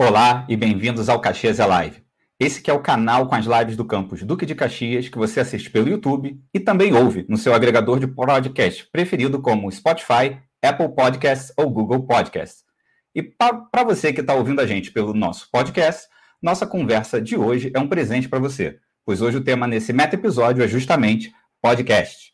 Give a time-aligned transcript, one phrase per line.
[0.00, 2.04] Olá e bem-vindos ao Caxias é Live.
[2.38, 5.40] Esse que é o canal com as lives do campus Duque de Caxias que você
[5.40, 10.94] assiste pelo YouTube e também ouve no seu agregador de podcast preferido como Spotify, Apple
[10.94, 12.62] Podcasts ou Google Podcasts.
[13.12, 16.06] E para você que está ouvindo a gente pelo nosso podcast,
[16.40, 20.14] nossa conversa de hoje é um presente para você, pois hoje o tema nesse meta
[20.14, 22.32] episódio é justamente podcast.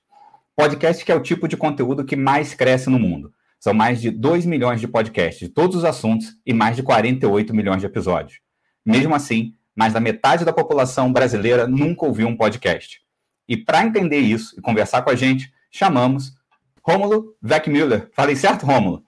[0.54, 3.32] Podcast que é o tipo de conteúdo que mais cresce no mundo.
[3.64, 7.54] São mais de 2 milhões de podcasts de todos os assuntos e mais de 48
[7.54, 8.40] milhões de episódios.
[8.84, 13.00] Mesmo assim, mais da metade da população brasileira nunca ouviu um podcast.
[13.48, 16.34] E para entender isso e conversar com a gente, chamamos
[16.82, 18.10] Rômulo Weckmüller.
[18.12, 19.02] Falei certo, Rômulo?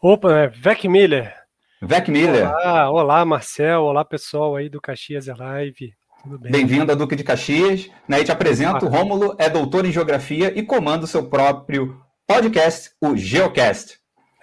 [0.00, 1.34] Opa, é Weckmüller.
[1.82, 2.48] Weckmüller.
[2.48, 3.82] Olá, olá, Marcel.
[3.82, 5.92] Olá, pessoal aí do Caxias é Live.
[6.24, 7.90] Bem-vindo a Duque de Caxias.
[8.08, 8.88] Né, e te apresento, ah.
[8.88, 13.98] Rômulo é doutor em Geografia e comanda o seu próprio podcast, o Geocast.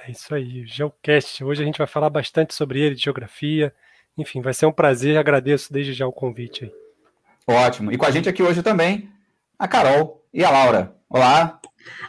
[0.07, 1.43] É isso aí, o Geocast.
[1.43, 3.73] Hoje a gente vai falar bastante sobre ele, de geografia.
[4.15, 5.17] Enfim, vai ser um prazer.
[5.17, 6.71] Agradeço desde já o convite aí.
[7.47, 7.91] Ótimo.
[7.91, 9.09] E com a gente aqui hoje também,
[9.57, 10.95] a Carol e a Laura.
[11.09, 11.59] Olá.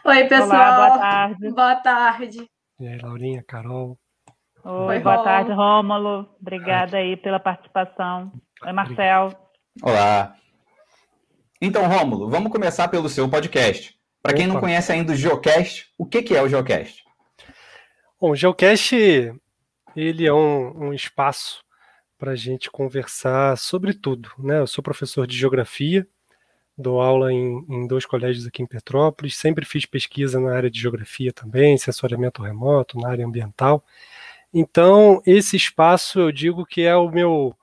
[0.05, 0.50] Oi, pessoal.
[0.50, 1.50] Olá, boa tarde.
[1.50, 2.50] Boa tarde.
[2.78, 3.98] E aí, Laurinha, Carol.
[4.62, 6.28] Oi, Oi boa tarde, Rômulo.
[6.38, 8.31] Obrigada aí pela participação.
[8.62, 9.33] Oi, Marcel.
[9.83, 10.34] Olá.
[11.62, 13.98] Então, Rômulo, vamos começar pelo seu podcast.
[14.22, 17.05] Para quem não conhece ainda o Geocast, o que, que é o Geocast?
[18.19, 18.95] Bom, o Geocast
[19.95, 21.62] ele é um, um espaço
[22.17, 24.31] para a gente conversar sobre tudo.
[24.39, 24.59] Né?
[24.59, 26.06] Eu sou professor de geografia,
[26.78, 30.81] dou aula em, em, dois colégios aqui em Petrópolis, sempre fiz pesquisa na área de
[30.81, 33.84] geografia também, sensoriamento remoto, na área ambiental.
[34.53, 37.55] Então, esse espaço eu digo que é o meu.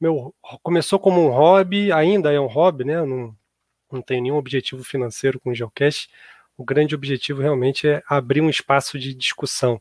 [0.00, 0.32] meu
[0.62, 2.96] começou como um hobby, ainda é um hobby, né?
[2.98, 3.36] Eu não,
[3.90, 6.08] não tenho nenhum objetivo financeiro com o Geocast.
[6.58, 9.80] O grande objetivo realmente é abrir um espaço de discussão,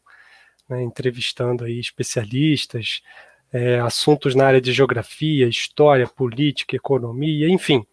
[0.69, 3.01] né, entrevistando aí especialistas,
[3.51, 7.83] é, assuntos na área de geografia, história, política, economia, enfim.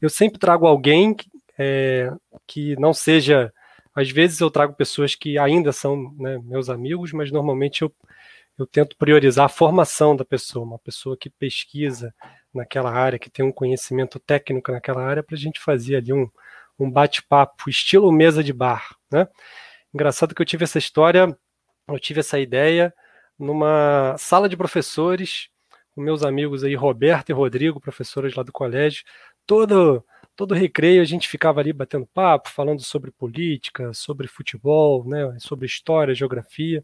[0.00, 1.16] Eu sempre trago alguém
[1.58, 2.12] é,
[2.46, 3.52] que não seja.
[3.92, 7.92] Às vezes eu trago pessoas que ainda são né, meus amigos, mas normalmente eu,
[8.56, 12.14] eu tento priorizar a formação da pessoa, uma pessoa que pesquisa,
[12.54, 16.30] naquela área, que tem um conhecimento técnico naquela área, para a gente fazer ali um,
[16.84, 18.96] um bate-papo, estilo mesa de bar.
[19.10, 19.28] Né?
[19.92, 21.36] Engraçado que eu tive essa história,
[21.88, 22.94] eu tive essa ideia
[23.38, 25.48] numa sala de professores,
[25.92, 29.04] com meus amigos aí, Roberto e Rodrigo, professores lá do colégio,
[29.46, 30.04] todo
[30.36, 35.66] todo recreio a gente ficava ali batendo papo, falando sobre política, sobre futebol, né, sobre
[35.66, 36.82] história, geografia.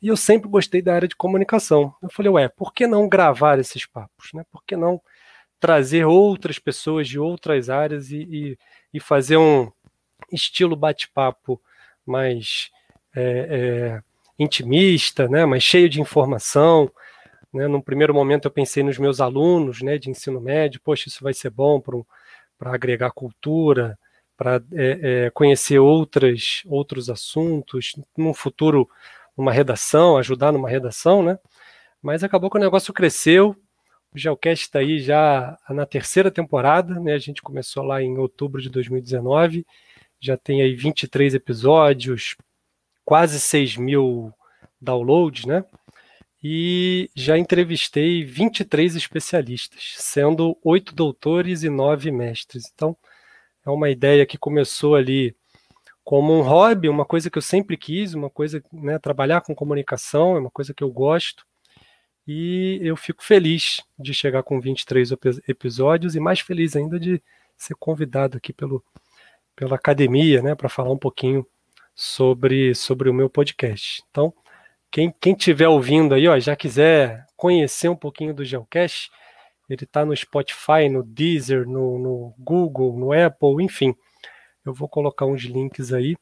[0.00, 1.92] E eu sempre gostei da área de comunicação.
[2.00, 4.32] Eu falei, ué, por que não gravar esses papos?
[4.32, 4.44] Né?
[4.52, 5.00] Por que não
[5.58, 8.58] trazer outras pessoas de outras áreas e, e,
[8.94, 9.70] e fazer um
[10.30, 11.60] estilo bate-papo
[12.06, 12.70] mais
[13.14, 14.02] é, é,
[14.38, 15.44] intimista, né?
[15.44, 16.88] mais cheio de informação.
[17.52, 17.66] Né?
[17.66, 21.34] Num primeiro momento eu pensei nos meus alunos né, de ensino médio, poxa, isso vai
[21.34, 22.04] ser bom para um,
[22.60, 23.98] agregar cultura,
[24.36, 27.94] para é, é, conhecer outras, outros assuntos.
[28.16, 28.88] Num futuro
[29.36, 31.38] numa redação, ajudar numa redação, né?
[32.00, 33.56] Mas acabou que o negócio cresceu.
[34.14, 37.14] O Geocast está aí já na terceira temporada, né?
[37.14, 39.66] A gente começou lá em outubro de 2019,
[40.20, 42.36] já tem aí 23 episódios,
[43.04, 44.32] quase 6 mil
[44.80, 45.64] downloads, né?
[46.42, 52.70] E já entrevistei 23 especialistas, sendo oito doutores e nove mestres.
[52.72, 52.96] Então,
[53.66, 55.34] é uma ideia que começou ali
[56.04, 60.36] como um hobby, uma coisa que eu sempre quis, uma coisa, né, trabalhar com comunicação
[60.36, 61.44] é uma coisa que eu gosto.
[62.26, 65.12] E eu fico feliz de chegar com 23
[65.46, 67.22] episódios e mais feliz ainda de
[67.56, 68.82] ser convidado aqui pelo,
[69.54, 71.46] pela academia, né, para falar um pouquinho
[71.94, 74.02] sobre, sobre o meu podcast.
[74.10, 74.32] Então,
[74.90, 79.10] quem, quem tiver ouvindo aí, ó, já quiser conhecer um pouquinho do Geocache,
[79.68, 83.94] ele está no Spotify, no Deezer, no, no Google, no Apple, enfim.
[84.64, 86.16] Eu vou colocar uns links aí.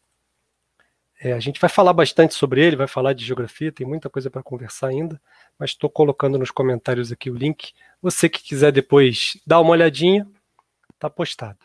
[1.25, 4.29] É, a gente vai falar bastante sobre ele, vai falar de geografia, tem muita coisa
[4.29, 5.21] para conversar ainda,
[5.57, 7.73] mas estou colocando nos comentários aqui o link.
[8.03, 10.27] Você que quiser depois dar uma olhadinha,
[10.93, 11.59] está postado.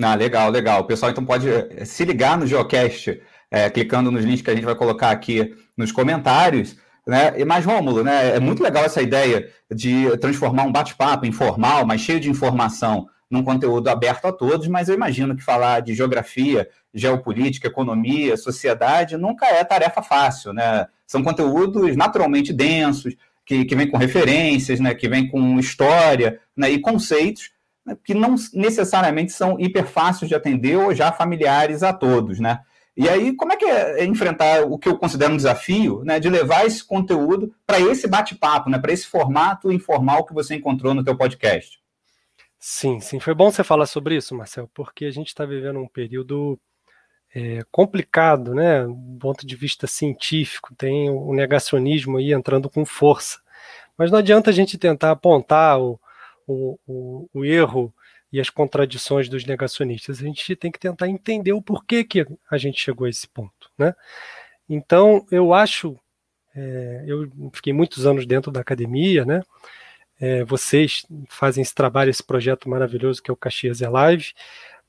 [0.00, 0.82] Ah, legal, legal.
[0.82, 3.20] O pessoal então pode eh, se ligar no Geocast,
[3.50, 6.76] é, clicando nos links que a gente vai colocar aqui nos comentários.
[7.04, 7.44] Né?
[7.44, 12.20] Mas, Rômulo, né, é muito legal essa ideia de transformar um bate-papo informal, mas cheio
[12.20, 17.66] de informação, num conteúdo aberto a todos, mas eu imagino que falar de geografia, geopolítica,
[17.66, 20.86] economia, sociedade nunca é tarefa fácil, né?
[21.06, 24.94] São conteúdos naturalmente densos, que, que vêm com referências, né?
[24.94, 26.70] que vêm com história né?
[26.70, 27.50] e conceitos
[27.84, 27.96] né?
[28.04, 32.60] que não necessariamente são hiper fáceis de atender ou já familiares a todos, né?
[32.94, 36.28] E aí, como é que é enfrentar o que eu considero um desafio, né, de
[36.28, 41.02] levar esse conteúdo para esse bate-papo, né, para esse formato informal que você encontrou no
[41.02, 41.81] teu podcast?
[42.64, 45.88] Sim, sim, foi bom você falar sobre isso, Marcel, porque a gente está vivendo um
[45.88, 46.56] período
[47.34, 53.40] é, complicado, né, do ponto de vista científico, tem o negacionismo aí entrando com força.
[53.98, 56.00] Mas não adianta a gente tentar apontar o,
[56.46, 57.92] o, o, o erro
[58.32, 60.20] e as contradições dos negacionistas.
[60.20, 63.72] A gente tem que tentar entender o porquê que a gente chegou a esse ponto.
[63.76, 63.92] Né?
[64.68, 65.98] Então, eu acho,
[66.54, 69.42] é, eu fiquei muitos anos dentro da academia, né?
[70.20, 74.32] É, vocês fazem esse trabalho, esse projeto maravilhoso que é o Caxias é Live,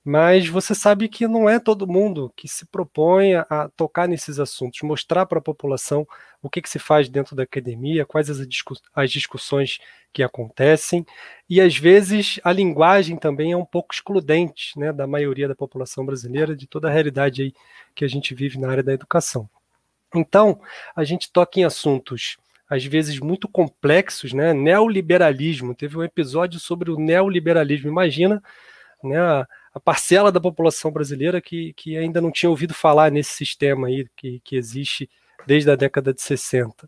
[0.05, 4.81] mas você sabe que não é todo mundo que se propõe a tocar nesses assuntos,
[4.81, 6.05] mostrar para a população
[6.41, 8.45] o que, que, se faz dentro da academia, quais as,
[8.93, 9.79] as discussões
[10.11, 11.05] que acontecem,
[11.49, 16.05] e às vezes a linguagem também é um pouco excludente né, da maioria da população
[16.05, 17.53] brasileira, de toda a realidade aí
[17.95, 19.49] que a gente vive na área da educação.
[20.13, 20.59] Então,
[20.95, 22.37] a gente toca em assuntos
[22.69, 24.53] às vezes muito complexos, né?
[24.53, 25.75] Neoliberalismo.
[25.75, 27.89] Teve um episódio sobre o neoliberalismo.
[27.89, 28.41] Imagina,
[29.03, 29.45] né?
[29.73, 34.07] a parcela da população brasileira que, que ainda não tinha ouvido falar nesse sistema aí
[34.15, 35.09] que, que existe
[35.47, 36.87] desde a década de 60.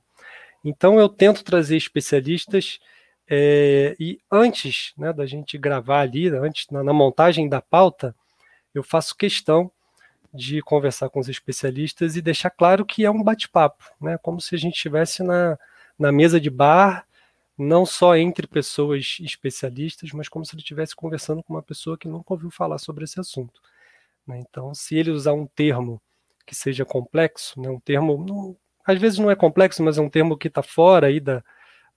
[0.63, 2.79] Então eu tento trazer especialistas
[3.27, 8.15] é, e antes né, da gente gravar ali, antes na, na, montagem da pauta,
[8.73, 9.71] eu faço questão
[10.35, 14.55] de conversar com os especialistas e deixar claro que é um bate-papo, né, como se
[14.55, 15.57] a gente estivesse na,
[15.97, 17.05] na mesa de bar
[17.57, 22.07] não só entre pessoas especialistas, mas como se ele estivesse conversando com uma pessoa que
[22.07, 23.61] nunca ouviu falar sobre esse assunto.
[24.27, 24.39] Né?
[24.39, 26.01] Então, se ele usar um termo
[26.45, 30.09] que seja complexo, né, um termo, não, às vezes não é complexo, mas é um
[30.09, 31.41] termo que está fora aí da,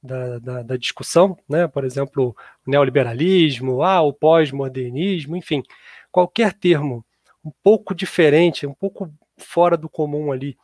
[0.03, 1.67] da, da, da, discussão, né?
[1.67, 2.37] por exemplo,
[2.67, 5.63] o neoliberalismo, ah, o pós-modernismo, enfim,
[6.11, 7.05] qualquer termo
[7.45, 10.57] um pouco diferente, um pouco fora do comum ali,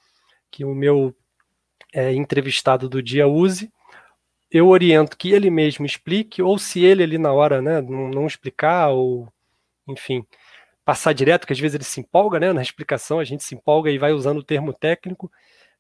[0.51, 1.15] que o meu
[1.93, 3.73] é, entrevistado do dia use,
[4.51, 8.27] eu oriento que ele mesmo explique, ou se ele ali na hora né, não, não
[8.27, 9.29] explicar, ou
[9.89, 10.25] enfim,
[10.85, 13.91] passar direto, que às vezes ele se empolga né, na explicação, a gente se empolga
[13.91, 15.31] e vai usando o termo técnico,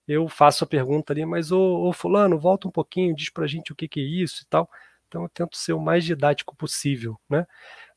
[0.06, 3.72] eu faço a pergunta ali, mas ô, ô fulano, volta um pouquinho, diz pra gente
[3.72, 4.68] o que, que é isso e tal.
[5.08, 7.46] Então eu tento ser o mais didático possível, né?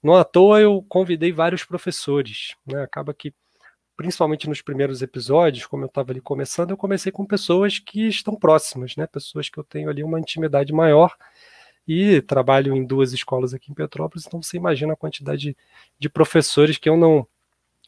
[0.02, 2.84] Não à toa eu convidei vários professores, né?
[2.84, 3.34] Acaba que
[3.96, 8.36] principalmente nos primeiros episódios, como eu estava ali começando, eu comecei com pessoas que estão
[8.36, 9.08] próximas, né?
[9.08, 11.16] Pessoas que eu tenho ali uma intimidade maior
[11.88, 15.56] e trabalho em duas escolas aqui em Petrópolis, então você imagina a quantidade
[15.98, 17.26] de professores que eu não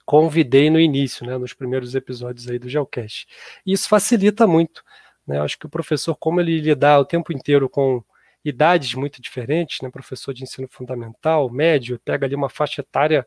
[0.06, 3.28] convidei no início, né, nos primeiros episódios aí do Geocast.
[3.64, 4.84] E isso facilita muito,
[5.28, 5.40] né?
[5.40, 8.04] Acho que o professor, como ele lidar o tempo inteiro com
[8.50, 13.26] idades muito diferentes, né, professor de ensino fundamental, médio, pega ali uma faixa etária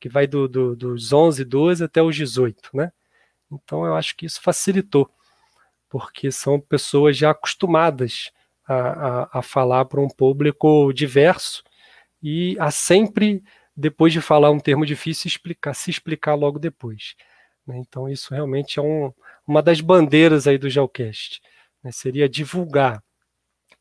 [0.00, 2.92] que vai do, do, dos 11, 12 até os 18, né?
[3.50, 5.10] Então eu acho que isso facilitou,
[5.88, 8.30] porque são pessoas já acostumadas
[8.66, 11.62] a, a, a falar para um público diverso
[12.22, 13.42] e a sempre,
[13.76, 17.14] depois de falar um termo difícil, explicar, se explicar logo depois.
[17.66, 17.78] Né?
[17.78, 19.12] Então isso realmente é um,
[19.46, 21.40] uma das bandeiras aí do Geocast,
[21.82, 21.90] né?
[21.92, 23.02] seria divulgar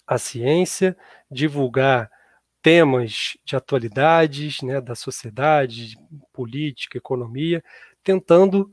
[0.07, 0.98] a ciência,
[1.30, 2.09] divulgar
[2.62, 5.98] temas de atualidades, né, da sociedade,
[6.33, 7.63] política, economia,
[8.04, 8.71] tentando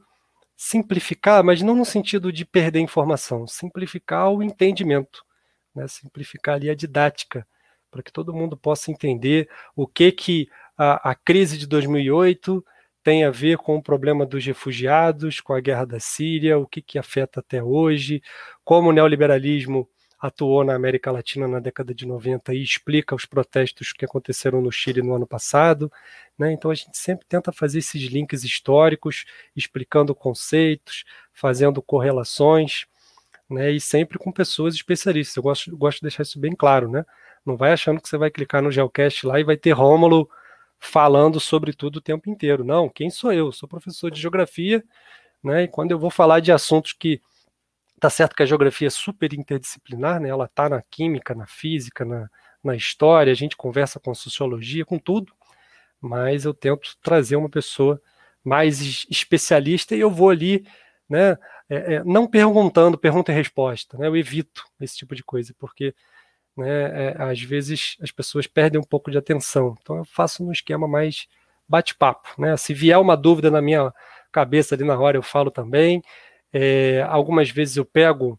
[0.57, 5.25] simplificar, mas não no sentido de perder informação, simplificar o entendimento,
[5.75, 7.47] né, simplificar ali a didática,
[7.91, 12.65] para que todo mundo possa entender o que que a, a crise de 2008
[13.03, 16.81] tem a ver com o problema dos refugiados, com a guerra da Síria, o que,
[16.81, 18.23] que afeta até hoje,
[18.65, 19.89] como o neoliberalismo
[20.27, 24.73] atuou na América Latina na década de 90 e explica os protestos que aconteceram no
[24.73, 25.93] Chile no ano passado.
[26.39, 26.51] Né?
[26.51, 32.87] Então a gente sempre tenta fazer esses links históricos, explicando conceitos, fazendo correlações,
[33.51, 33.71] né?
[33.71, 35.37] e sempre com pessoas especialistas.
[35.37, 36.89] Eu gosto, gosto de deixar isso bem claro.
[36.89, 37.05] Né?
[37.45, 40.27] Não vai achando que você vai clicar no Geocast lá e vai ter Rômulo
[40.79, 42.65] falando sobre tudo o tempo inteiro.
[42.65, 43.53] Não, quem sou eu?
[43.53, 44.83] Sou professor de geografia,
[45.43, 45.65] né?
[45.65, 47.21] e quando eu vou falar de assuntos que
[48.01, 50.29] Tá certo que a geografia é super interdisciplinar, né?
[50.29, 52.29] Ela tá na química, na física, na,
[52.63, 55.33] na história, a gente conversa com sociologia, com tudo,
[56.01, 58.01] mas eu tento trazer uma pessoa
[58.45, 60.67] mais especialista e eu vou ali,
[61.09, 61.39] né?
[61.69, 64.07] É, é, não perguntando, pergunta e resposta, né?
[64.07, 65.95] Eu evito esse tipo de coisa, porque
[66.57, 69.77] né, é, às vezes as pessoas perdem um pouco de atenção.
[69.81, 71.27] Então eu faço um esquema mais
[71.69, 72.57] bate-papo, né?
[72.57, 73.93] Se vier uma dúvida na minha
[74.33, 76.03] cabeça ali na hora, eu falo também.
[76.57, 78.39] É, algumas vezes eu pego,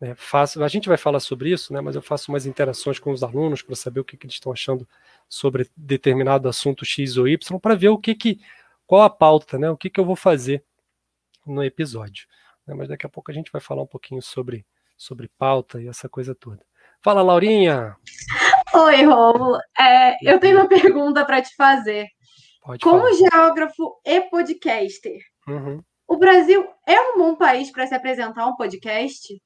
[0.00, 3.12] né, faço, a gente vai falar sobre isso, né, mas eu faço umas interações com
[3.12, 4.88] os alunos para saber o que, que, eles estão achando
[5.28, 8.40] sobre determinado assunto X ou Y, para ver o que, que
[8.84, 10.64] qual a pauta, né, o que, que eu vou fazer
[11.46, 12.26] no episódio.
[12.66, 12.74] Né?
[12.74, 14.66] Mas daqui a pouco a gente vai falar um pouquinho sobre,
[14.96, 16.66] sobre pauta e essa coisa toda.
[17.00, 17.94] Fala, Laurinha!
[18.74, 19.60] Oi, Romulo.
[19.78, 22.08] É, eu tenho uma pergunta para te fazer.
[22.62, 23.30] Pode Como falar.
[23.30, 25.82] geógrafo e podcaster, uhum.
[26.08, 29.40] O Brasil é um bom país para se apresentar um podcast?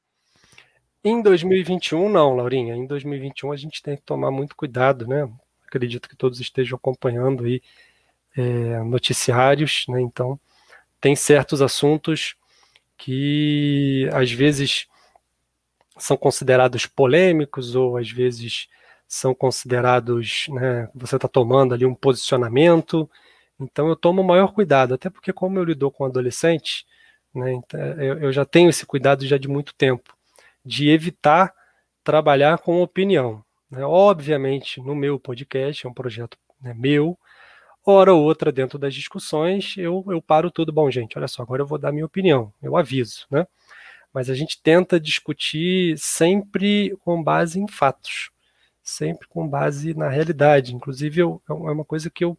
[1.05, 2.77] Em 2021, não, Laurinha.
[2.77, 5.29] Em 2021 a gente tem que tomar muito cuidado, né?
[5.67, 7.61] Acredito que todos estejam acompanhando aí
[8.37, 10.01] é, noticiários, né?
[10.01, 10.39] Então,
[11.01, 12.37] tem certos assuntos
[12.97, 14.87] que às vezes
[15.99, 18.69] são considerados polêmicos ou às vezes
[19.09, 23.11] são considerados, né, você está tomando ali um posicionamento.
[23.63, 26.85] Então eu tomo o maior cuidado, até porque como eu lido com adolescentes,
[27.35, 30.15] né, então, eu, eu já tenho esse cuidado já de muito tempo
[30.65, 31.53] de evitar
[32.05, 33.45] trabalhar com opinião.
[33.71, 33.85] Né?
[33.85, 37.19] Obviamente, no meu podcast, é um projeto né, meu,
[37.85, 40.73] hora ou outra dentro das discussões, eu, eu paro tudo.
[40.73, 43.47] Bom, gente, olha só, agora eu vou dar minha opinião, eu aviso, né?
[44.13, 48.31] Mas a gente tenta discutir sempre com base em fatos,
[48.83, 50.75] sempre com base na realidade.
[50.75, 52.37] Inclusive, eu, é uma coisa que eu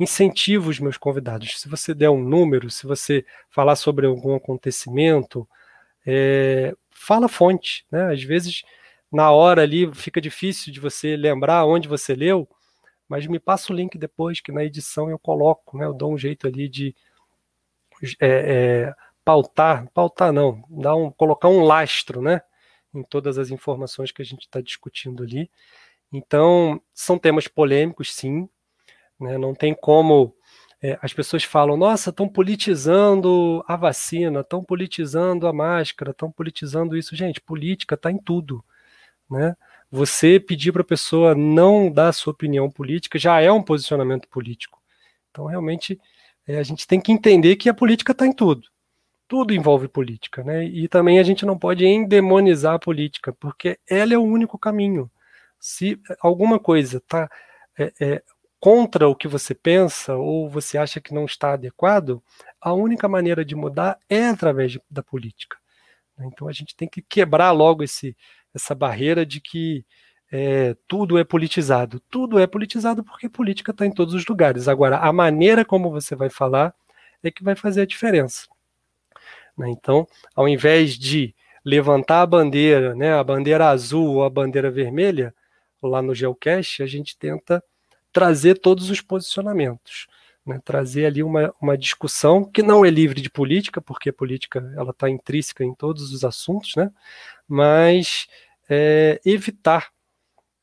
[0.00, 1.60] incentivo os meus convidados.
[1.60, 5.46] Se você der um número, se você falar sobre algum acontecimento,
[6.06, 8.12] é, fala fonte, né?
[8.12, 8.62] Às vezes
[9.12, 12.48] na hora ali fica difícil de você lembrar onde você leu,
[13.08, 15.84] mas me passa o link depois que na edição eu coloco, né?
[15.84, 16.94] Eu dou um jeito ali de
[18.20, 22.40] é, é, pautar, pautar não, dar um, colocar um lastro, né?
[22.94, 25.50] Em todas as informações que a gente está discutindo ali.
[26.12, 28.48] Então, são temas polêmicos, sim.
[29.20, 29.36] Né?
[29.38, 30.34] Não tem como
[30.82, 36.96] é, as pessoas falam, nossa, estão politizando a vacina, estão politizando a máscara, estão politizando
[36.96, 37.14] isso.
[37.14, 38.64] Gente, política está em tudo.
[39.30, 39.54] Né?
[39.90, 44.80] Você pedir para a pessoa não dar sua opinião política já é um posicionamento político.
[45.30, 46.00] Então, realmente,
[46.46, 48.68] é, a gente tem que entender que a política está em tudo.
[49.28, 50.64] Tudo envolve política, né?
[50.64, 55.10] E também a gente não pode endemonizar a política, porque ela é o único caminho.
[55.58, 57.30] Se alguma coisa está
[57.78, 58.22] é, é,
[58.60, 62.22] contra o que você pensa ou você acha que não está adequado,
[62.60, 65.56] a única maneira de mudar é através de, da política.
[66.16, 66.28] Né?
[66.30, 68.14] Então a gente tem que quebrar logo esse,
[68.54, 69.84] essa barreira de que
[70.30, 72.00] é, tudo é politizado.
[72.10, 74.68] Tudo é politizado porque política está em todos os lugares.
[74.68, 76.74] Agora, a maneira como você vai falar
[77.22, 78.46] é que vai fazer a diferença.
[79.56, 79.70] Né?
[79.70, 85.34] Então, ao invés de levantar a bandeira, né, a bandeira azul ou a bandeira vermelha,
[85.82, 87.62] lá no Geocache, a gente tenta
[88.12, 90.06] trazer todos os posicionamentos,
[90.44, 90.60] né?
[90.64, 94.90] trazer ali uma, uma discussão que não é livre de política, porque a política ela
[94.90, 96.90] está intrínseca em todos os assuntos, né?
[97.46, 98.26] mas
[98.68, 99.90] é, evitar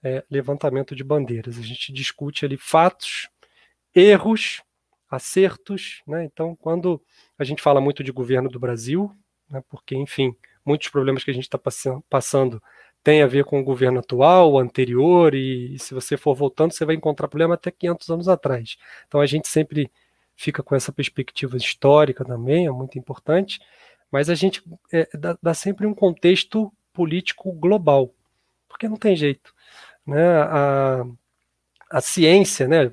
[0.04, 1.58] é, levantamento de bandeiras.
[1.58, 3.30] A gente discute ali fatos,
[3.94, 4.62] erros,
[5.10, 6.02] acertos.
[6.08, 6.24] Né?
[6.24, 7.02] Então, quando
[7.38, 9.12] a gente fala muito de governo do Brasil,
[9.50, 9.64] né?
[9.70, 10.36] porque, enfim,
[10.66, 11.60] muitos problemas que a gente está
[12.10, 12.62] passando
[13.08, 16.84] tem a ver com o governo atual, anterior, e, e, se você for voltando, você
[16.84, 18.76] vai encontrar problema até 500 anos atrás.
[19.08, 19.90] Então a gente sempre
[20.36, 23.62] fica com essa perspectiva histórica também, é muito importante,
[24.12, 24.62] mas a gente
[24.92, 28.14] é, dá, dá, sempre um contexto político global,
[28.68, 29.54] porque não tem jeito.
[30.06, 30.28] Né?
[30.42, 31.06] A,
[31.90, 32.92] a ciência, né?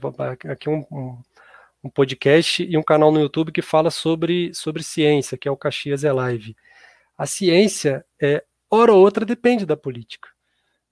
[0.48, 1.18] aqui um, um,
[1.82, 5.56] um podcast e um canal no YouTube que fala sobre, sobre ciência, que é o
[5.56, 6.54] Caxias é Live.
[7.18, 8.44] A ciência é
[8.74, 10.28] hora ou outra depende da política.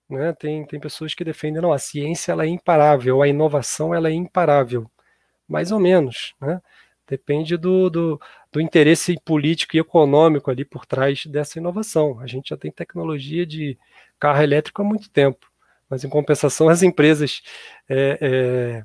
[0.08, 0.32] Né?
[0.34, 4.12] Tem, tem pessoas que defendem, não, a ciência ela é imparável, a inovação ela é
[4.12, 4.90] imparável.
[5.48, 6.60] Mais ou menos, né?
[7.08, 8.20] Depende do, do,
[8.50, 12.18] do interesse político e econômico ali por trás dessa inovação.
[12.20, 13.76] A gente já tem tecnologia de
[14.18, 15.50] carro elétrico há muito tempo,
[15.90, 17.42] mas em compensação as empresas
[17.88, 18.84] é, é,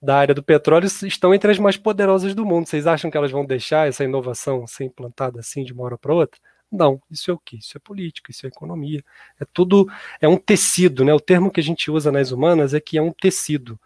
[0.00, 2.66] da área do petróleo estão entre as mais poderosas do mundo.
[2.66, 6.14] Vocês acham que elas vão deixar essa inovação ser implantada assim de uma hora para
[6.14, 6.40] outra?
[6.70, 7.56] Não, isso é o que?
[7.58, 9.04] Isso é política, isso é economia.
[9.40, 9.88] É tudo,
[10.20, 11.14] é um tecido, né?
[11.14, 13.78] O termo que a gente usa nas humanas é que é um tecido.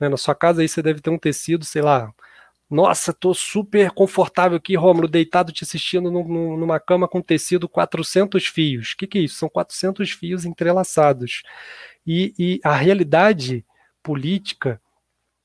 [0.00, 0.08] Né?
[0.08, 2.12] Na sua casa aí você deve ter um tecido, sei lá,
[2.72, 8.92] nossa, tô super confortável aqui, Rômulo, deitado te assistindo numa cama com tecido 400 fios.
[8.92, 9.36] O que, que é isso?
[9.36, 11.42] São 400 fios entrelaçados.
[12.06, 13.62] E, e a realidade
[14.02, 14.80] política,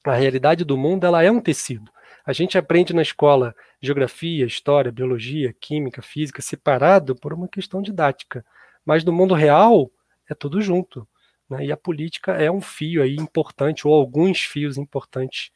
[0.05, 1.91] a realidade do mundo, ela é um tecido.
[2.27, 8.43] A gente aprende na escola geografia, história, biologia, química, física, separado por uma questão didática.
[8.85, 9.89] Mas no mundo real
[10.29, 11.07] é tudo junto.
[11.49, 11.67] Né?
[11.67, 15.51] E a política é um fio aí importante, ou alguns fios importantes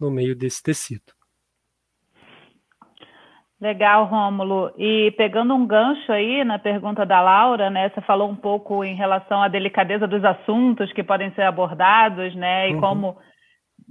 [0.00, 1.14] no meio desse tecido.
[3.60, 4.72] Legal, Rômulo.
[4.76, 7.88] E pegando um gancho aí na pergunta da Laura, né?
[7.88, 12.68] Você falou um pouco em relação à delicadeza dos assuntos que podem ser abordados, né?
[12.68, 12.80] E uhum.
[12.80, 13.16] como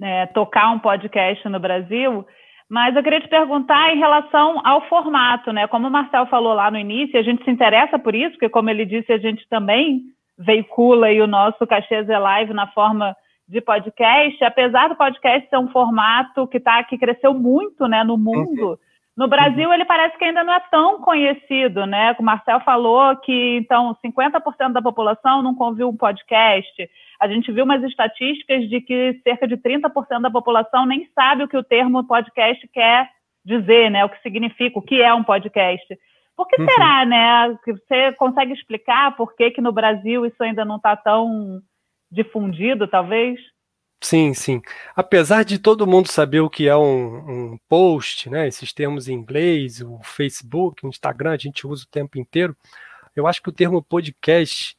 [0.02, 2.26] é, tocar um podcast no Brasil,
[2.70, 5.68] Mas eu queria te perguntar em relação ao formato, né?
[5.68, 8.70] Como o Marcel falou lá no início, a gente se interessa por isso, porque como
[8.70, 10.02] ele disse, a gente também
[10.38, 13.16] veicula o nosso Caxias Live na forma
[13.48, 18.18] de podcast, apesar do podcast ser um formato que tá que cresceu muito, né, no
[18.18, 18.80] mundo.
[19.18, 19.24] Uhum.
[19.24, 22.16] No Brasil, ele parece que ainda não é tão conhecido, né?
[22.20, 26.90] O Marcel falou que, então, 50% da população nunca ouviu um podcast.
[27.20, 31.48] A gente viu umas estatísticas de que cerca de 30% da população nem sabe o
[31.48, 33.10] que o termo podcast quer
[33.44, 34.04] dizer, né?
[34.04, 35.98] O que significa, o que é um podcast.
[36.36, 36.68] Por que uhum.
[36.70, 37.58] será, né?
[37.66, 41.62] Você consegue explicar por que, que no Brasil isso ainda não está tão
[42.12, 43.40] difundido, talvez?
[44.06, 44.62] Sim, sim.
[44.96, 49.14] Apesar de todo mundo saber o que é um, um, post, né, esses termos em
[49.14, 52.56] inglês, o Facebook, o Instagram, a gente usa o tempo inteiro,
[53.16, 54.78] eu acho que o termo podcast,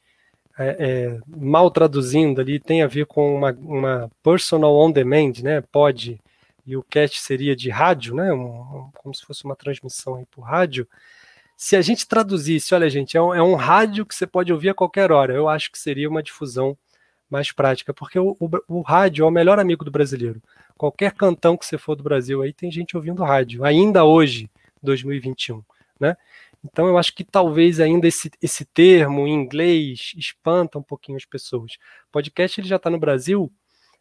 [0.57, 5.59] é, é, mal traduzindo ali, tem a ver com uma, uma personal on demand, né,
[5.59, 6.17] pod,
[6.65, 10.43] e o cast seria de rádio, né, um, como se fosse uma transmissão aí por
[10.43, 10.87] rádio.
[11.57, 14.69] Se a gente traduzisse, olha gente, é um, é um rádio que você pode ouvir
[14.69, 16.77] a qualquer hora, eu acho que seria uma difusão
[17.29, 20.41] mais prática, porque o, o, o, rádio é o melhor amigo do brasileiro.
[20.77, 24.49] Qualquer cantão que você for do Brasil aí tem gente ouvindo rádio, ainda hoje,
[24.81, 25.61] 2021,
[25.99, 26.15] né?
[26.63, 31.25] Então eu acho que talvez ainda esse, esse termo em inglês espanta um pouquinho as
[31.25, 31.73] pessoas.
[32.11, 33.51] Podcast ele já está no Brasil,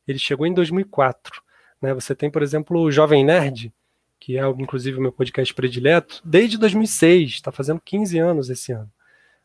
[0.07, 1.43] ele chegou em 2004,
[1.81, 1.93] né?
[1.95, 3.73] Você tem, por exemplo, o Jovem Nerd,
[4.19, 8.91] que é inclusive o meu podcast predileto, desde 2006, está fazendo 15 anos esse ano,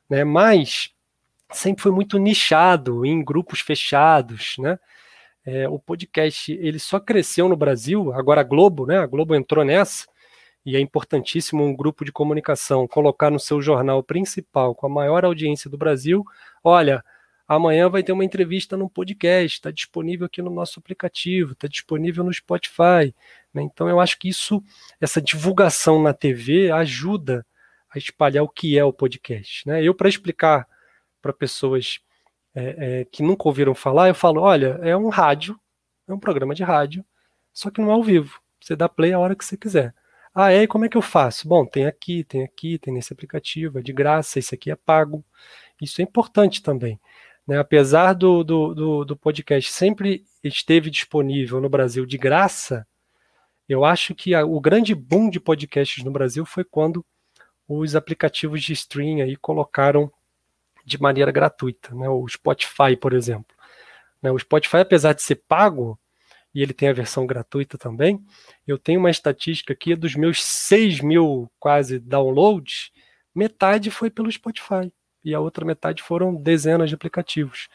[0.09, 0.23] né?
[0.23, 0.91] Mas
[1.51, 4.79] sempre foi muito nichado em grupos fechados, né?
[5.43, 8.99] É, o podcast ele só cresceu no Brasil, agora a Globo, né?
[8.99, 10.07] A Globo entrou nessa
[10.65, 15.25] e é importantíssimo um grupo de comunicação colocar no seu jornal principal com a maior
[15.25, 16.23] audiência do Brasil.
[16.63, 17.03] Olha,
[17.47, 22.23] amanhã vai ter uma entrevista no podcast, está disponível aqui no nosso aplicativo, está disponível
[22.23, 23.13] no Spotify.
[23.51, 23.63] Né?
[23.63, 24.63] Então eu acho que isso,
[24.99, 27.45] essa divulgação na TV ajuda
[27.89, 29.67] a espalhar o que é o podcast.
[29.67, 29.83] Né?
[29.83, 30.67] Eu para explicar
[31.21, 31.99] para pessoas
[32.53, 35.59] é, é, que nunca ouviram falar, eu falo: olha, é um rádio,
[36.07, 37.05] é um programa de rádio,
[37.53, 38.39] só que não é ao vivo.
[38.59, 39.93] Você dá play a hora que você quiser.
[40.33, 40.63] Ah, é?
[40.63, 41.47] E como é que eu faço?
[41.47, 45.25] Bom, tem aqui, tem aqui, tem nesse aplicativo, é de graça, esse aqui é pago.
[45.81, 46.99] Isso é importante também.
[47.45, 47.57] Né?
[47.57, 52.87] Apesar do, do, do, do podcast sempre esteve disponível no Brasil de graça,
[53.67, 57.05] eu acho que a, o grande boom de podcasts no Brasil foi quando
[57.67, 60.11] os aplicativos de stream aí colocaram
[60.91, 62.09] de maneira gratuita, né?
[62.09, 63.55] O Spotify, por exemplo.
[64.21, 64.31] Né?
[64.31, 65.99] O Spotify, apesar de ser pago,
[66.53, 68.21] e ele tem a versão gratuita também,
[68.67, 72.91] eu tenho uma estatística aqui dos meus 6 mil quase downloads,
[73.33, 74.91] metade foi pelo Spotify
[75.23, 77.69] e a outra metade foram dezenas de aplicativos.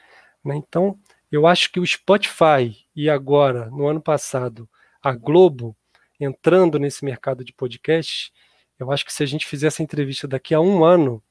[0.45, 0.57] Né?
[0.57, 0.99] Então,
[1.33, 4.69] eu acho que o Spotify e agora, no ano passado,
[5.03, 5.75] a Globo
[6.21, 8.31] entrando nesse mercado de podcast,
[8.79, 11.23] eu acho que se a gente fizer essa entrevista daqui a um ano,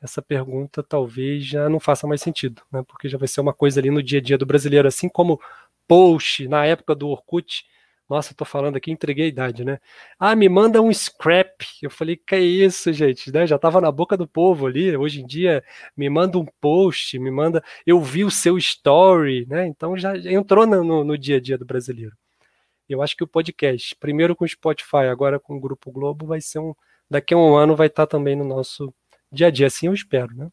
[0.00, 2.82] essa pergunta talvez já não faça mais sentido, né?
[2.86, 5.40] porque já vai ser uma coisa ali no dia a dia do brasileiro, assim como
[5.86, 7.64] post na época do Orkut.
[8.08, 9.78] Nossa, tô falando aqui, entreguei a idade, né?
[10.18, 11.62] Ah, me manda um scrap.
[11.82, 13.30] Eu falei, que é isso, gente?
[13.30, 13.46] Né?
[13.46, 14.96] Já tava na boca do povo ali.
[14.96, 15.62] Hoje em dia,
[15.94, 17.62] me manda um post, me manda.
[17.86, 19.66] Eu vi o seu story, né?
[19.66, 22.16] Então já entrou no, no dia a dia do brasileiro.
[22.88, 26.40] Eu acho que o podcast, primeiro com o Spotify, agora com o Grupo Globo, vai
[26.40, 26.74] ser um.
[27.10, 28.92] Daqui a um ano vai estar também no nosso
[29.30, 30.48] dia a dia, assim eu espero, né?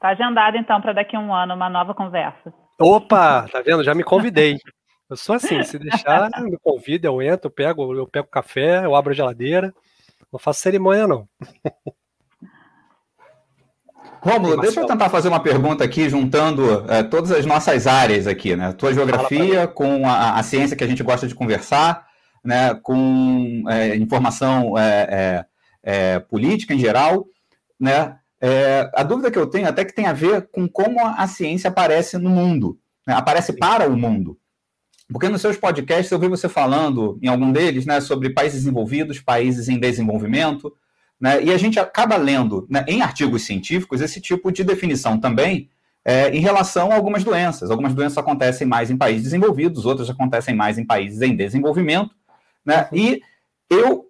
[0.00, 2.52] Tá agendado então para daqui a um ano uma nova conversa.
[2.78, 3.82] Opa, tá vendo?
[3.82, 4.58] Já me convidei.
[5.08, 8.94] Eu sou assim, se deixar, me convida, eu entro, eu pego, eu pego café, eu
[8.94, 9.72] abro a geladeira.
[10.32, 11.28] Não faço cerimônia, não.
[14.20, 18.56] Rômulo, deixa eu tentar fazer uma pergunta aqui, juntando é, todas as nossas áreas aqui,
[18.56, 18.72] né?
[18.72, 22.06] Tua geografia com a, a, ciência que a gente gosta de conversar,
[22.44, 25.44] né, com é, informação é, é,
[25.82, 27.26] é, política em geral,
[27.80, 28.18] né?
[28.40, 31.68] É, a dúvida que eu tenho até que tem a ver com como a ciência
[31.68, 34.38] aparece no mundo, né, aparece para o mundo.
[35.10, 39.18] Porque nos seus podcasts eu vi você falando, em algum deles, né, sobre países desenvolvidos,
[39.18, 40.74] países em desenvolvimento,
[41.18, 45.70] né, e a gente acaba lendo né, em artigos científicos esse tipo de definição também
[46.04, 47.70] é, em relação a algumas doenças.
[47.70, 52.14] Algumas doenças acontecem mais em países desenvolvidos, outras acontecem mais em países em desenvolvimento.
[52.64, 52.88] Né?
[52.90, 52.98] Uhum.
[52.98, 53.22] E
[53.70, 54.04] eu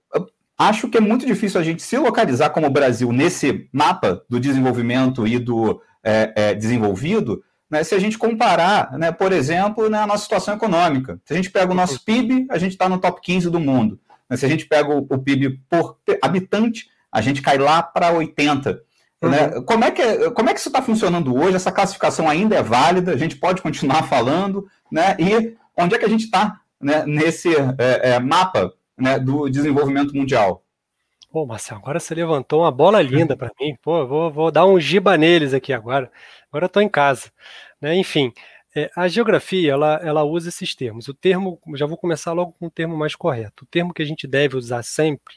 [0.59, 5.27] acho que é muito difícil a gente se localizar como Brasil nesse mapa do desenvolvimento
[5.27, 10.07] e do é, é, desenvolvido, né, se a gente comparar, né, por exemplo, né, a
[10.07, 11.19] nossa situação econômica.
[11.25, 13.99] Se a gente pega o nosso PIB, a gente está no top 15 do mundo.
[14.29, 18.13] Né, se a gente pega o, o, PIB por habitante, a gente cai lá para
[18.13, 18.81] 80.
[19.23, 19.31] Uhum.
[19.31, 19.49] Né?
[19.63, 21.57] Como, é que, como é que isso está funcionando hoje?
[21.57, 23.13] Essa classificação ainda é válida?
[23.13, 24.69] A gente pode continuar falando?
[24.93, 25.17] Né?
[25.19, 30.15] E onde é que a gente está né, nesse é, é, mapa né, do desenvolvimento
[30.15, 30.63] mundial?
[31.33, 33.75] Pô, Marcelo, agora você levantou uma bola linda para mim.
[33.83, 36.13] Pô, vou, vou dar um giba neles aqui agora.
[36.49, 37.33] Agora eu estou em casa.
[37.81, 37.97] Né?
[37.97, 38.33] Enfim,
[38.77, 41.09] é, a geografia ela, ela usa esses termos.
[41.09, 43.65] O termo, já vou começar logo com o termo mais correto.
[43.65, 45.35] O termo que a gente deve usar sempre,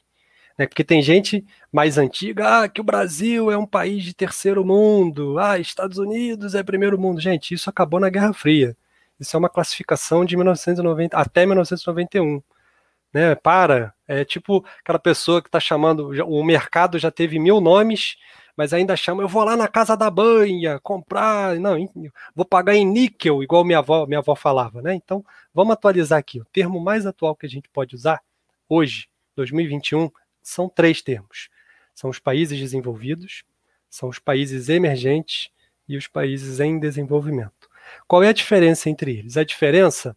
[0.60, 0.68] né?
[0.68, 5.40] porque tem gente mais antiga, ah, que o Brasil é um país de terceiro mundo,
[5.40, 7.20] ah, Estados Unidos é primeiro mundo.
[7.22, 8.76] Gente, isso acabou na Guerra Fria.
[9.20, 12.42] Isso é uma classificação de 1990 até 1991
[13.14, 13.36] né?
[13.36, 18.16] Para, é tipo aquela pessoa que está chamando, o mercado já teve mil nomes,
[18.56, 21.78] mas ainda chama, eu vou lá na casa da banha comprar, não,
[22.36, 24.94] vou pagar em níquel, igual minha avó, minha avó falava, né?
[24.96, 26.40] Então, vamos atualizar aqui.
[26.40, 28.22] O termo mais atual que a gente pode usar
[28.70, 30.10] hoje, 2021,
[30.42, 31.50] são três termos.
[31.94, 33.44] São os países desenvolvidos,
[33.90, 35.50] são os países emergentes
[35.88, 37.57] e os países em desenvolvimento.
[38.08, 39.38] Qual é a diferença entre eles?
[39.38, 40.16] A diferença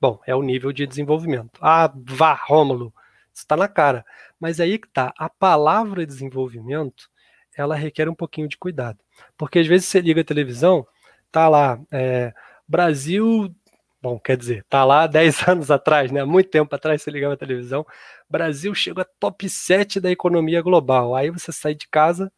[0.00, 1.58] Bom, é o nível de desenvolvimento.
[1.60, 2.92] Ah, vá, Rômulo,
[3.32, 4.04] está na cara.
[4.38, 7.08] Mas aí que tá, a palavra desenvolvimento,
[7.56, 8.98] ela requer um pouquinho de cuidado.
[9.38, 10.86] Porque às vezes você liga a televisão,
[11.32, 12.32] tá lá, é,
[12.68, 13.54] Brasil,
[14.02, 16.24] bom, quer dizer, tá lá 10 anos atrás, né?
[16.24, 17.86] Muito tempo atrás você ligava a televisão,
[18.28, 21.14] Brasil chegou a top 7 da economia global.
[21.16, 22.30] Aí você sai de casa,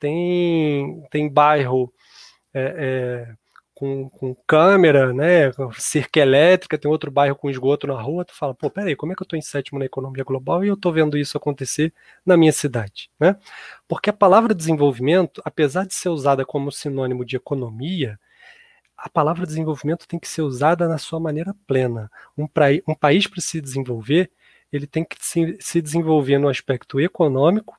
[0.00, 1.92] tem, tem bairro
[2.54, 3.36] é, é,
[3.78, 8.52] com, com câmera, né, cerca elétrica, tem outro bairro com esgoto na rua, tu fala,
[8.52, 10.92] pô, peraí, como é que eu estou em sétimo na economia global e eu estou
[10.92, 11.94] vendo isso acontecer
[12.26, 13.36] na minha cidade, né?
[13.86, 18.18] Porque a palavra desenvolvimento, apesar de ser usada como sinônimo de economia,
[18.96, 22.10] a palavra desenvolvimento tem que ser usada na sua maneira plena.
[22.36, 24.28] Um, pra, um país para se desenvolver,
[24.72, 27.78] ele tem que se, se desenvolver no aspecto econômico,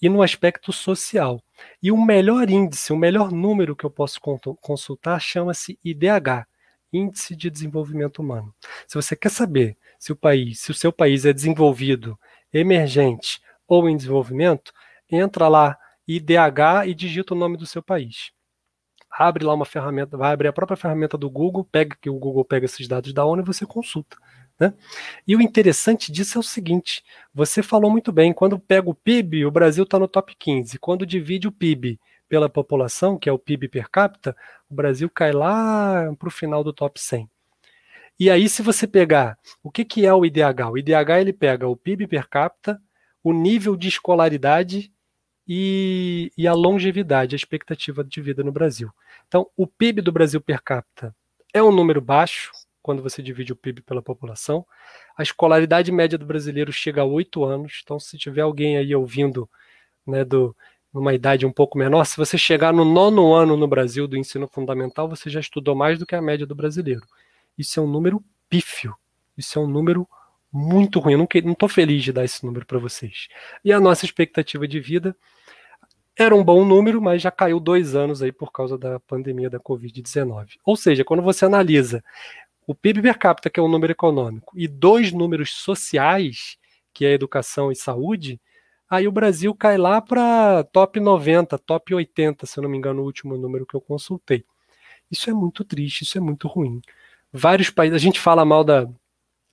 [0.00, 1.42] e no aspecto social.
[1.82, 4.20] E o melhor índice, o melhor número que eu posso
[4.60, 6.46] consultar chama-se IDH,
[6.92, 8.54] Índice de Desenvolvimento Humano.
[8.86, 12.18] Se você quer saber se o país, se o seu país é desenvolvido,
[12.52, 14.72] emergente ou em desenvolvimento,
[15.10, 18.30] entra lá IDH e digita o nome do seu país.
[19.10, 22.44] Abre lá uma ferramenta, vai abrir a própria ferramenta do Google, pega que o Google
[22.44, 24.16] pega esses dados da ONU e você consulta.
[24.58, 24.72] Né?
[25.26, 27.02] E o interessante disso é o seguinte:
[27.34, 30.78] você falou muito bem, quando pega o PIB, o Brasil está no top 15.
[30.78, 34.36] Quando divide o PIB pela população, que é o PIB per capita,
[34.68, 37.28] o Brasil cai lá para o final do top 100.
[38.18, 40.70] E aí, se você pegar o que, que é o IDH?
[40.72, 42.80] O IDH ele pega o PIB per capita,
[43.22, 44.90] o nível de escolaridade
[45.46, 48.90] e, e a longevidade, a expectativa de vida no Brasil.
[49.28, 51.14] Então, o PIB do Brasil per capita
[51.52, 52.50] é um número baixo,
[52.86, 54.64] quando você divide o PIB pela população.
[55.18, 59.50] A escolaridade média do brasileiro chega a 8 anos, então se tiver alguém aí ouvindo,
[60.06, 60.54] né, do,
[60.94, 64.46] numa idade um pouco menor, se você chegar no nono ano no Brasil do ensino
[64.46, 67.02] fundamental, você já estudou mais do que a média do brasileiro.
[67.58, 68.94] Isso é um número pífio,
[69.36, 70.08] isso é um número
[70.52, 71.14] muito ruim.
[71.14, 73.26] Eu não estou feliz de dar esse número para vocês.
[73.64, 75.16] E a nossa expectativa de vida
[76.16, 79.58] era um bom número, mas já caiu dois anos aí por causa da pandemia da
[79.58, 80.52] Covid-19.
[80.64, 82.02] Ou seja, quando você analisa
[82.66, 86.56] o PIB per capita, que é um número econômico, e dois números sociais,
[86.92, 88.40] que é educação e saúde,
[88.88, 93.02] aí o Brasil cai lá para top 90, top 80, se eu não me engano,
[93.02, 94.44] o último número que eu consultei.
[95.10, 96.80] Isso é muito triste, isso é muito ruim.
[97.32, 98.88] Vários países, a gente fala mal da,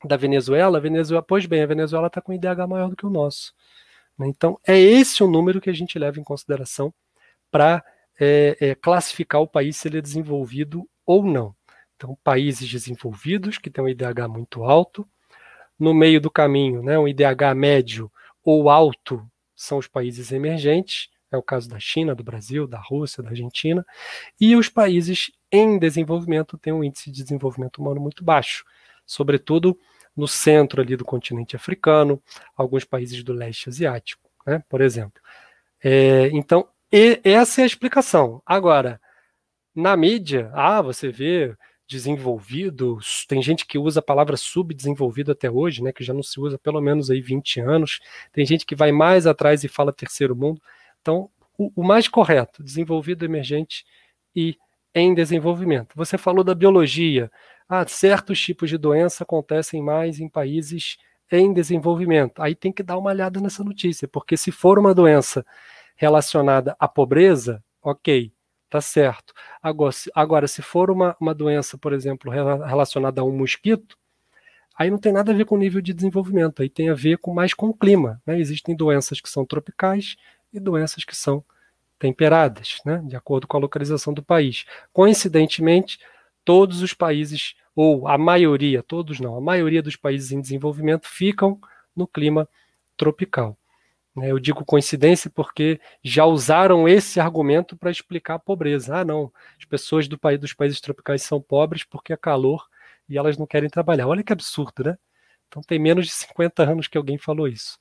[0.03, 3.53] da Venezuela, Venezuela, pois bem, a Venezuela está com IDH maior do que o nosso.
[4.17, 4.27] Né?
[4.27, 6.93] Então, é esse o número que a gente leva em consideração
[7.51, 7.83] para
[8.19, 11.55] é, é, classificar o país se ele é desenvolvido ou não.
[11.95, 15.07] Então, países desenvolvidos, que têm um IDH muito alto.
[15.79, 18.11] No meio do caminho, né, um IDH médio
[18.43, 19.25] ou alto
[19.55, 23.85] são os países emergentes, é o caso da China, do Brasil, da Rússia, da Argentina.
[24.39, 28.63] E os países em desenvolvimento têm um índice de desenvolvimento humano muito baixo,
[29.05, 29.77] sobretudo
[30.15, 32.21] no centro ali do continente africano,
[32.55, 35.21] alguns países do leste asiático, né, por exemplo.
[35.83, 36.67] É, então,
[37.23, 38.41] essa é a explicação.
[38.45, 39.01] Agora,
[39.75, 41.55] na mídia, ah, você vê
[41.87, 46.39] desenvolvido, tem gente que usa a palavra subdesenvolvido até hoje, né, que já não se
[46.39, 47.99] usa pelo menos aí 20 anos,
[48.31, 50.61] tem gente que vai mais atrás e fala terceiro mundo.
[51.01, 53.85] Então, o, o mais correto, desenvolvido, emergente
[54.35, 54.57] e
[54.95, 55.93] em desenvolvimento.
[55.95, 57.31] Você falou da biologia.
[57.67, 60.97] Ah, certos tipos de doença acontecem mais em países
[61.31, 62.41] em desenvolvimento.
[62.41, 65.45] Aí tem que dar uma olhada nessa notícia, porque se for uma doença
[65.95, 68.31] relacionada à pobreza, ok,
[68.73, 69.35] tá certo.
[69.61, 73.95] Agora, se, agora, se for uma, uma doença, por exemplo, relacionada a um mosquito,
[74.75, 77.19] aí não tem nada a ver com o nível de desenvolvimento, aí tem a ver
[77.19, 78.19] com mais com o clima.
[78.25, 78.39] Né?
[78.39, 80.15] Existem doenças que são tropicais
[80.51, 81.45] e doenças que são
[81.99, 82.99] temperadas, né?
[83.05, 84.65] de acordo com a localização do país.
[84.91, 85.99] Coincidentemente,
[86.43, 91.59] todos os países ou a maioria, todos não, a maioria dos países em desenvolvimento ficam
[91.95, 92.49] no clima
[92.97, 93.55] tropical.
[94.15, 94.31] Né?
[94.31, 98.97] Eu digo coincidência porque já usaram esse argumento para explicar a pobreza.
[98.97, 102.67] Ah, não, as pessoas do país, dos países tropicais são pobres porque é calor
[103.09, 104.07] e elas não querem trabalhar.
[104.07, 104.97] Olha que absurdo, né?
[105.47, 107.77] Então tem menos de 50 anos que alguém falou isso.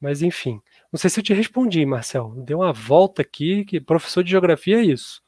[0.00, 0.60] Mas enfim,
[0.92, 2.34] não sei se eu te respondi, Marcel.
[2.44, 5.22] Deu uma volta aqui, que professor de geografia é isso.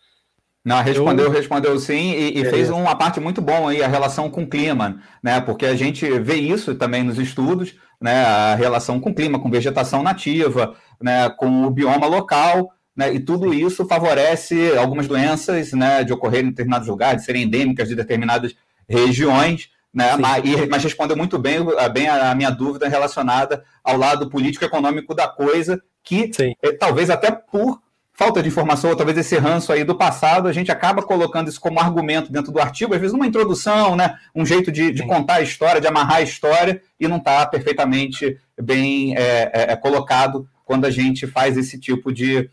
[0.65, 1.31] Não, respondeu, eu...
[1.31, 5.01] respondeu sim, e, e fez uma parte muito bom aí, a relação com o clima,
[5.23, 5.41] né?
[5.41, 8.25] Porque a gente vê isso também nos estudos, né?
[8.25, 11.29] A relação com o clima, com vegetação nativa, né?
[11.31, 13.13] Com o bioma local, né?
[13.13, 16.05] E tudo isso favorece algumas doenças, né?
[16.05, 18.55] De ocorrerem em determinados lugares, de serem endêmicas de determinadas
[18.89, 20.17] regiões, né?
[20.17, 21.59] Mas, e, mas, respondeu muito bem,
[21.93, 26.31] bem a minha dúvida relacionada ao lado político-econômico da coisa, que
[26.63, 27.81] é, talvez até por
[28.15, 31.61] falta de informação, ou talvez esse ranço aí do passado, a gente acaba colocando isso
[31.61, 35.35] como argumento dentro do artigo, às vezes uma introdução, né, um jeito de, de contar
[35.35, 40.49] a história, de amarrar a história, e não está perfeitamente bem é, é, é, colocado
[40.65, 42.49] quando a gente faz esse tipo de,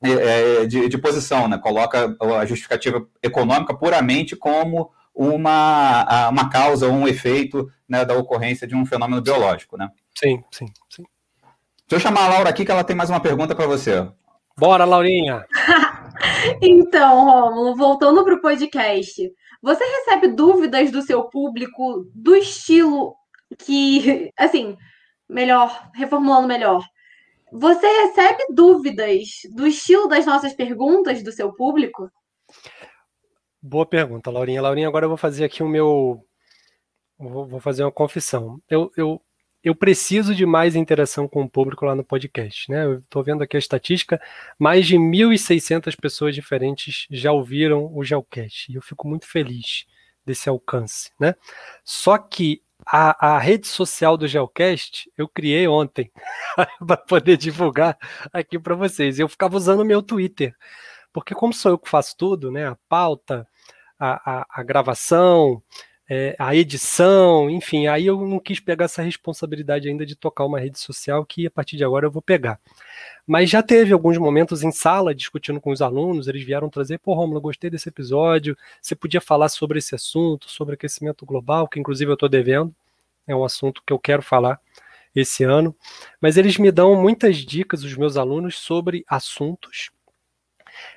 [0.00, 0.10] é,
[0.62, 6.92] é, de, de, posição, né, coloca a justificativa econômica puramente como uma, uma causa ou
[6.92, 9.90] um efeito né, da ocorrência de um fenômeno biológico, né?
[10.16, 11.04] Sim, sim, sim.
[11.88, 14.08] Deixa eu chamar a Laura aqui que ela tem mais uma pergunta para você.
[14.56, 15.44] Bora, Laurinha!
[16.62, 23.16] então, Romulo, voltando para o podcast, você recebe dúvidas do seu público do estilo
[23.58, 24.76] que, assim,
[25.28, 26.84] melhor, reformulando melhor,
[27.52, 32.08] você recebe dúvidas do estilo das nossas perguntas do seu público?
[33.60, 34.62] Boa pergunta, Laurinha.
[34.62, 36.24] Laurinha, agora eu vou fazer aqui o meu.
[37.18, 38.60] Vou fazer uma confissão.
[38.68, 39.20] Eu, eu
[39.64, 42.70] eu preciso de mais interação com o público lá no podcast.
[42.70, 42.84] Né?
[42.84, 44.20] Eu estou vendo aqui a estatística,
[44.58, 49.86] mais de 1.600 pessoas diferentes já ouviram o Geocast, e eu fico muito feliz
[50.24, 51.10] desse alcance.
[51.18, 51.34] Né?
[51.82, 56.12] Só que a, a rede social do Geocast eu criei ontem
[56.86, 57.96] para poder divulgar
[58.34, 59.18] aqui para vocês.
[59.18, 60.54] Eu ficava usando o meu Twitter,
[61.10, 62.68] porque como sou eu que faço tudo, né?
[62.68, 63.48] a pauta,
[63.98, 65.62] a, a, a gravação,
[66.08, 70.60] é, a edição, enfim, aí eu não quis pegar essa responsabilidade ainda de tocar uma
[70.60, 72.60] rede social que a partir de agora eu vou pegar.
[73.26, 77.14] Mas já teve alguns momentos em sala discutindo com os alunos, eles vieram trazer, pô,
[77.14, 82.10] Romulo, gostei desse episódio, você podia falar sobre esse assunto, sobre aquecimento global, que inclusive
[82.10, 82.74] eu estou devendo,
[83.26, 84.60] é um assunto que eu quero falar
[85.14, 85.74] esse ano,
[86.20, 89.90] mas eles me dão muitas dicas, os meus alunos, sobre assuntos,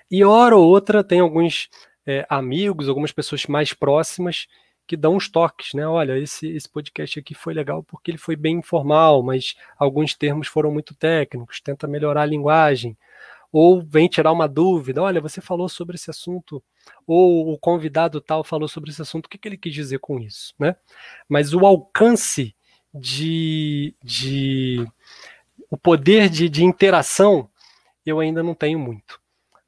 [0.10, 1.70] e hora ou outra tem alguns
[2.06, 4.48] é, amigos, algumas pessoas mais próximas
[4.88, 5.86] que dão uns toques, né?
[5.86, 10.48] Olha, esse, esse podcast aqui foi legal porque ele foi bem informal, mas alguns termos
[10.48, 12.98] foram muito técnicos, tenta melhorar a linguagem.
[13.52, 16.64] Ou vem tirar uma dúvida, olha, você falou sobre esse assunto,
[17.06, 20.20] ou o convidado tal falou sobre esse assunto, o que, que ele quis dizer com
[20.20, 20.76] isso, né?
[21.28, 22.56] Mas o alcance
[22.94, 24.86] de, de
[25.70, 27.50] o poder de, de interação
[28.06, 29.20] eu ainda não tenho muito,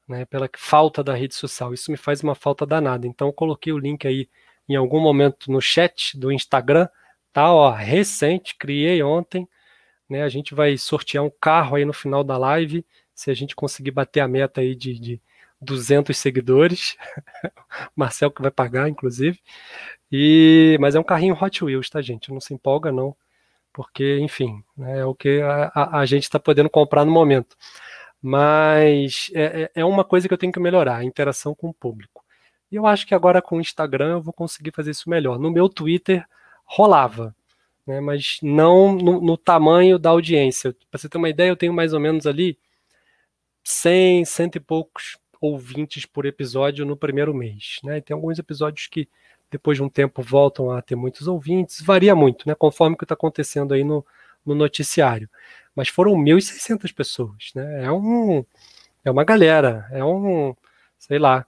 [0.08, 0.24] né?
[0.24, 3.06] Pela falta da rede social, isso me faz uma falta danada.
[3.06, 4.28] Então eu coloquei o link aí
[4.70, 6.88] em algum momento no chat do Instagram,
[7.32, 7.52] tá?
[7.52, 9.48] Ó, recente, criei ontem,
[10.08, 10.22] né?
[10.22, 13.90] A gente vai sortear um carro aí no final da live, se a gente conseguir
[13.90, 15.20] bater a meta aí de, de
[15.60, 16.96] 200 seguidores.
[17.96, 19.40] Marcel que vai pagar, inclusive.
[20.12, 22.32] E mas é um carrinho Hot Wheels, tá, gente?
[22.32, 23.16] Não se empolga não,
[23.72, 27.56] porque, enfim, né, é o que a, a, a gente está podendo comprar no momento.
[28.22, 31.74] Mas é, é, é uma coisa que eu tenho que melhorar, a interação com o
[31.74, 32.19] público.
[32.70, 35.38] E eu acho que agora com o Instagram eu vou conseguir fazer isso melhor.
[35.38, 36.24] No meu Twitter
[36.64, 37.34] rolava,
[37.86, 40.74] né, mas não no, no tamanho da audiência.
[40.90, 42.56] Para você ter uma ideia, eu tenho mais ou menos ali
[43.64, 47.80] 100, cento e poucos ouvintes por episódio no primeiro mês.
[47.82, 47.98] Né?
[47.98, 49.08] E tem alguns episódios que
[49.50, 52.54] depois de um tempo voltam a ter muitos ouvintes, varia muito, né?
[52.54, 54.06] conforme o que está acontecendo aí no,
[54.46, 55.28] no noticiário.
[55.74, 57.84] Mas foram 1.600 pessoas, né?
[57.84, 58.44] É um
[59.04, 60.54] é uma galera, é um,
[60.98, 61.46] sei lá,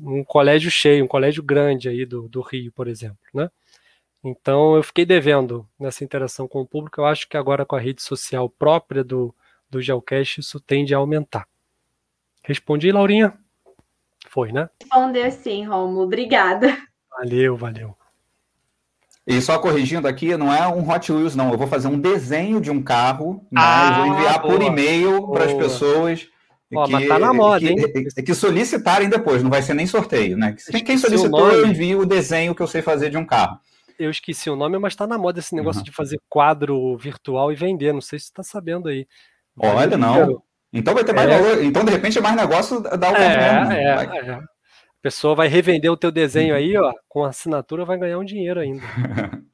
[0.00, 3.50] um colégio cheio, um colégio grande aí do, do Rio, por exemplo, né?
[4.22, 7.00] Então eu fiquei devendo nessa interação com o público.
[7.00, 9.34] Eu acho que agora com a rede social própria do,
[9.68, 11.46] do Geocache isso tende a aumentar.
[12.42, 13.34] Respondi, Laurinha?
[14.28, 14.68] Foi, né?
[14.80, 16.02] Respondeu sim, Romulo.
[16.02, 16.76] Obrigada.
[17.10, 17.96] Valeu, valeu.
[19.26, 21.50] E só corrigindo aqui, não é um Hot Wheels, não.
[21.50, 23.60] Eu vou fazer um desenho de um carro, né?
[23.62, 26.28] ah, vou enviar boa, por e-mail para as pessoas
[26.74, 27.76] Ó, que, mas tá na moda, que, hein?
[28.16, 30.54] É que solicitarem depois, não vai ser nem sorteio, né?
[30.84, 33.58] Quem solicitou, eu envio o desenho que eu sei fazer de um carro.
[33.98, 35.84] Eu esqueci o nome, mas tá na moda esse negócio uhum.
[35.84, 37.92] de fazer quadro virtual e vender.
[37.92, 39.06] Não sei se você tá sabendo aí.
[39.56, 40.42] Olha, não.
[40.72, 41.38] Então vai ter mais é.
[41.38, 41.62] valor.
[41.62, 44.40] Então, de repente, é mais negócio da é, é, é,
[45.00, 48.82] pessoa vai revender o teu desenho aí, ó, com assinatura vai ganhar um dinheiro ainda.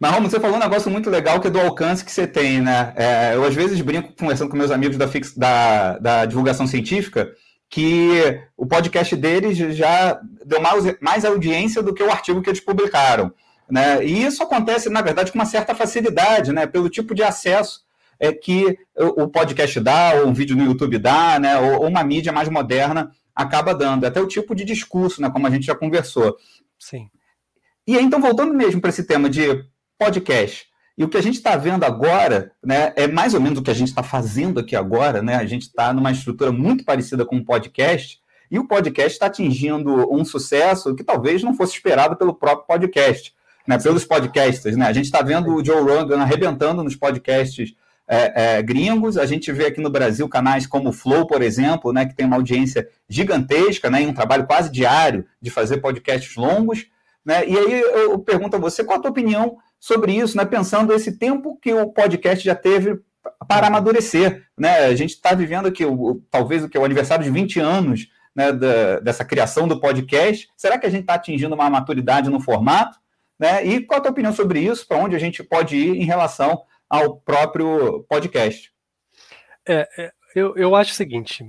[0.00, 2.60] Mas, Romulo, você falou um negócio muito legal que é do alcance que você tem,
[2.60, 2.92] né?
[2.96, 7.32] É, eu, às vezes, brinco conversando com meus amigos da, fix, da, da divulgação científica
[7.68, 12.60] que o podcast deles já deu mais, mais audiência do que o artigo que eles
[12.60, 13.32] publicaram.
[13.70, 14.04] Né?
[14.04, 16.66] E isso acontece, na verdade, com uma certa facilidade, né?
[16.66, 17.82] pelo tipo de acesso
[18.18, 21.58] é, que o podcast dá, ou um vídeo no YouTube dá, né?
[21.58, 25.30] ou, ou uma mídia mais moderna acaba dando, até o tipo de discurso, né?
[25.30, 26.36] como a gente já conversou.
[26.78, 27.10] Sim.
[27.86, 29.64] E aí, então, voltando mesmo para esse tema de
[29.98, 33.62] podcast, e o que a gente está vendo agora né, é mais ou menos o
[33.62, 35.36] que a gente está fazendo aqui agora, né?
[35.36, 38.18] A gente está numa estrutura muito parecida com o um podcast,
[38.50, 43.34] e o podcast está atingindo um sucesso que talvez não fosse esperado pelo próprio podcast,
[43.66, 43.78] né?
[43.78, 44.86] Pelos podcasters, né?
[44.86, 47.74] A gente está vendo o Joe Rogan arrebentando nos podcasts
[48.08, 49.18] é, é, gringos.
[49.18, 52.26] A gente vê aqui no Brasil canais como o Flow, por exemplo, né, que tem
[52.26, 56.86] uma audiência gigantesca, né, e um trabalho quase diário de fazer podcasts longos.
[57.24, 57.46] Né?
[57.46, 60.44] E aí eu pergunto a você, qual a tua opinião sobre isso, né?
[60.44, 62.98] pensando esse tempo que o podcast já teve
[63.46, 64.44] para amadurecer.
[64.56, 64.86] Né?
[64.86, 68.08] A gente está vivendo aqui, o, talvez, o que é o aniversário de 20 anos
[68.34, 70.48] né, da, dessa criação do podcast.
[70.56, 72.98] Será que a gente está atingindo uma maturidade no formato?
[73.38, 73.64] Né?
[73.66, 74.86] E qual a tua opinião sobre isso?
[74.86, 78.72] Para onde a gente pode ir em relação ao próprio podcast?
[79.66, 81.44] É, é, eu, eu acho o seguinte: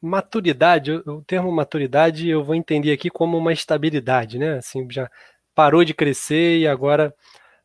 [0.00, 4.58] maturidade, o termo maturidade eu vou entender aqui como uma estabilidade, né?
[4.58, 5.10] Assim, já
[5.54, 7.14] parou de crescer e agora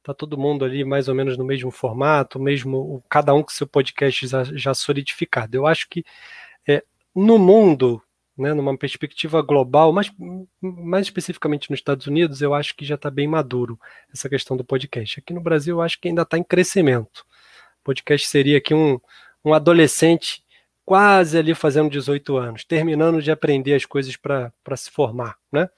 [0.03, 3.65] tá todo mundo ali mais ou menos no mesmo formato, mesmo cada um com seu
[3.65, 5.57] podcast já, já solidificado.
[5.57, 6.05] Eu acho que
[6.67, 6.83] é,
[7.15, 8.01] no mundo,
[8.37, 10.11] né, numa perspectiva global, mas
[10.61, 13.79] mais especificamente nos Estados Unidos, eu acho que já está bem maduro
[14.13, 15.19] essa questão do podcast.
[15.19, 17.25] Aqui no Brasil, eu acho que ainda está em crescimento.
[17.83, 18.99] Podcast seria aqui um,
[19.43, 20.44] um adolescente
[20.85, 25.69] quase ali fazendo 18 anos, terminando de aprender as coisas para se formar, né?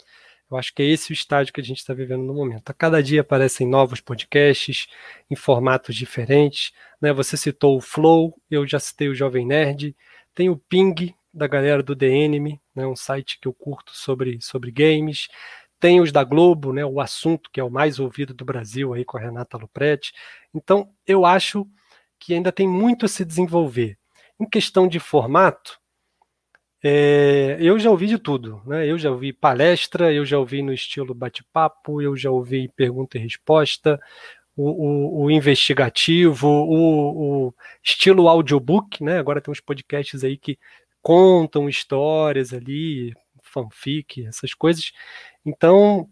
[0.50, 2.70] Eu acho que é esse o estágio que a gente está vivendo no momento.
[2.70, 4.88] A cada dia aparecem novos podcasts
[5.30, 6.72] em formatos diferentes.
[7.02, 7.12] Né?
[7.12, 9.94] Você citou o Flow, eu já citei o Jovem Nerd,
[10.34, 12.88] tem o Ping da galera do DNM, né?
[12.88, 15.28] um site que eu curto sobre, sobre games.
[15.82, 16.86] Tem os da Globo, né?
[16.86, 20.14] o assunto que é o mais ouvido do Brasil aí com a Renata Lupretti.
[20.54, 21.68] Então, eu acho
[22.18, 23.98] que ainda tem muito a se desenvolver.
[24.40, 25.80] Em questão de formato,
[26.84, 28.86] é, eu já ouvi de tudo, né?
[28.88, 33.22] Eu já ouvi palestra, eu já ouvi no estilo bate-papo, eu já ouvi pergunta e
[33.22, 34.00] resposta,
[34.56, 39.20] o, o, o investigativo, o, o, estilo audiobook, né?
[39.20, 40.58] Agora tem uns podcasts aí que
[41.02, 44.92] contam histórias ali, fanfic, essas coisas.
[45.46, 46.10] Então,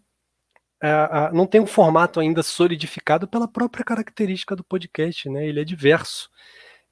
[1.32, 5.46] não tem um formato ainda solidificado pela própria característica do podcast, né?
[5.46, 6.30] Ele é diverso.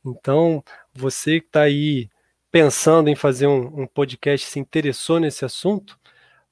[0.04, 0.62] Então,
[0.94, 2.09] você que está aí
[2.50, 5.98] pensando em fazer um, um, podcast, se interessou nesse assunto,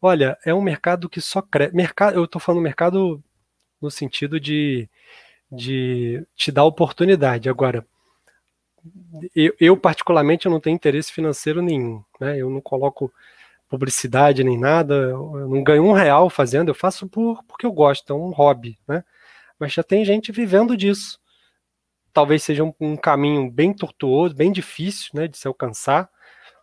[0.01, 1.75] olha, é um mercado que só cresce.
[1.75, 3.23] Mercado, eu estou falando mercado
[3.81, 4.89] no sentido de,
[5.51, 7.49] de te dar oportunidade.
[7.49, 7.87] Agora,
[9.35, 12.37] eu, eu, particularmente eu não tenho interesse financeiro nenhum, né?
[12.37, 13.13] Eu não coloco
[13.69, 18.13] publicidade nem nada, eu não ganho um real fazendo, eu faço por, porque eu gosto,
[18.13, 19.05] é um hobby, né?
[19.59, 21.22] Mas já tem gente vivendo disso
[22.13, 26.09] talvez seja um, um, caminho bem tortuoso, bem difícil, né, de se alcançar,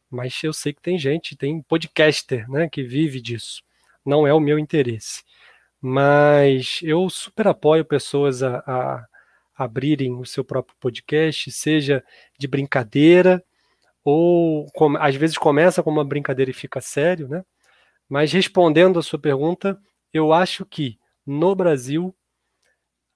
[0.09, 3.63] mas eu sei que tem gente, tem podcaster, né, que vive disso.
[4.05, 5.23] Não é o meu interesse,
[5.81, 9.05] mas eu super apoio pessoas a, a
[9.55, 12.03] abrirem o seu próprio podcast, seja
[12.37, 13.43] de brincadeira
[14.03, 14.67] ou
[14.99, 17.43] às vezes começa com uma brincadeira e fica sério, né?
[18.07, 19.79] Mas respondendo a sua pergunta,
[20.13, 22.15] eu acho que no Brasil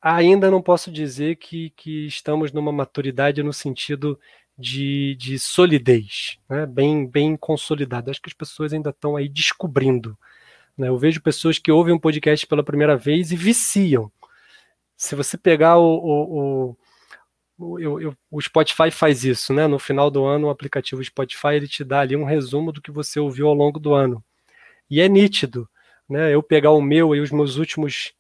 [0.04, 4.20] ainda não posso dizer que, que estamos numa maturidade no sentido
[4.58, 6.66] de, de solidez, né?
[6.66, 8.12] bem, bem consolidada.
[8.12, 10.18] Acho que as pessoas ainda estão aí descobrindo.
[10.78, 10.90] Né?
[10.90, 14.12] Eu vejo pessoas que ouvem um podcast pela primeira vez e viciam.
[14.98, 16.78] Se você pegar o, o,
[17.58, 19.68] o, o, o Spotify faz isso, né?
[19.68, 22.92] No final do ano, o aplicativo Spotify ele te dá ali um resumo do que
[22.92, 24.24] você ouviu ao longo do ano.
[24.90, 25.68] E é nítido,
[26.08, 26.34] né?
[26.34, 28.14] Eu pegar o meu e os meus últimos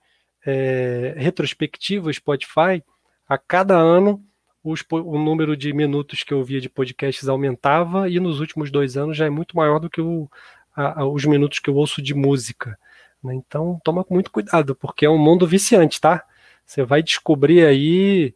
[0.45, 2.83] é, retrospectiva Spotify,
[3.27, 4.23] a cada ano
[4.63, 8.95] os, o número de minutos que eu via de podcasts aumentava e nos últimos dois
[8.95, 10.29] anos já é muito maior do que o,
[10.75, 12.79] a, a, os minutos que eu ouço de música.
[13.21, 13.35] Né?
[13.35, 16.23] Então toma muito cuidado, porque é um mundo viciante, tá?
[16.65, 18.33] Você vai descobrir aí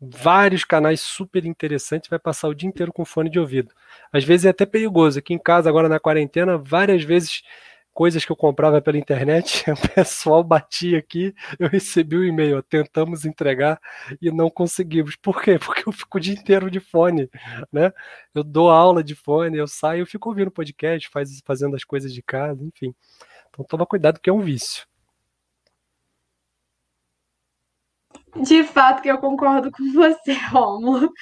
[0.00, 3.74] vários canais super interessantes, vai passar o dia inteiro com fone de ouvido.
[4.12, 5.18] Às vezes é até perigoso.
[5.18, 7.42] Aqui em casa, agora na quarentena, várias vezes
[7.92, 12.62] coisas que eu comprava pela internet, o pessoal batia aqui, eu recebi o um e-mail,
[12.62, 13.80] tentamos entregar
[14.20, 15.16] e não conseguimos.
[15.16, 15.58] Por quê?
[15.60, 17.28] Porque eu fico o dia inteiro de fone,
[17.72, 17.92] né?
[18.34, 22.12] Eu dou aula de fone, eu saio, eu fico ouvindo podcast, faz, fazendo as coisas
[22.12, 22.94] de casa, enfim.
[23.50, 24.86] Então toma cuidado que é um vício.
[28.36, 31.12] De fato que eu concordo com você, Romulo.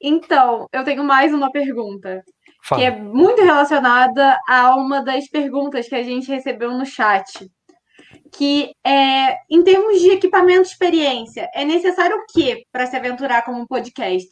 [0.00, 2.24] Então, eu tenho mais uma pergunta.
[2.66, 2.80] Fala.
[2.80, 7.48] que é muito relacionada a uma das perguntas que a gente recebeu no chat.
[8.36, 13.42] Que é, em termos de equipamento e experiência, é necessário o que para se aventurar
[13.42, 14.28] como podcast?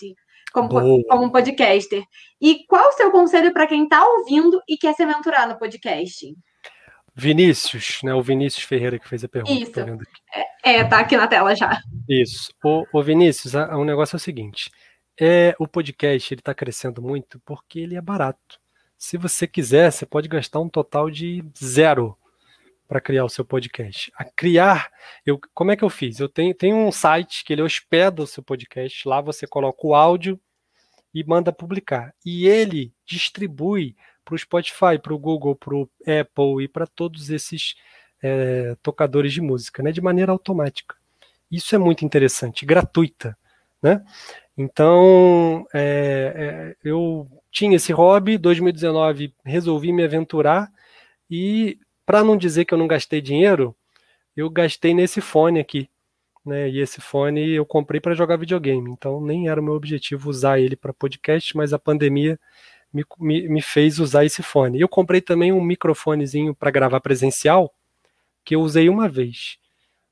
[0.52, 2.02] Como, como podcaster?
[2.40, 6.26] E qual o seu conselho para quem está ouvindo e quer se aventurar no podcast?
[7.14, 8.12] Vinícius, né?
[8.14, 9.80] O Vinícius Ferreira que fez a pergunta.
[9.80, 9.80] Isso.
[10.64, 11.80] É, é, tá aqui na tela já.
[12.08, 12.52] Isso.
[12.64, 14.70] O, o Vinícius, o negócio é o seguinte:
[15.20, 18.60] é, o podcast ele está crescendo muito porque ele é barato.
[18.96, 22.16] Se você quiser, você pode gastar um total de zero
[22.86, 24.12] para criar o seu podcast.
[24.16, 24.90] A criar,
[25.24, 26.20] eu, como é que eu fiz?
[26.20, 29.08] Eu tenho, tenho um site que ele hospeda o seu podcast.
[29.08, 30.38] Lá você coloca o áudio
[31.12, 32.14] e manda publicar.
[32.24, 37.30] E ele distribui para o Spotify, para o Google, para o Apple e para todos
[37.30, 37.74] esses
[38.22, 40.96] é, tocadores de música, né, de maneira automática.
[41.50, 43.36] Isso é muito interessante, gratuita.
[43.82, 44.02] Né?
[44.56, 50.70] Então, é, é, eu tinha esse hobby, 2019 resolvi me aventurar
[51.30, 53.74] e, para não dizer que eu não gastei dinheiro,
[54.36, 55.88] eu gastei nesse fone aqui.
[56.44, 56.68] Né?
[56.70, 60.60] E esse fone eu comprei para jogar videogame, então nem era o meu objetivo usar
[60.60, 62.38] ele para podcast, mas a pandemia
[62.92, 64.80] me, me, me, fez usar esse fone.
[64.80, 67.72] Eu comprei também um microfonezinho para gravar presencial,
[68.44, 69.58] que eu usei uma vez,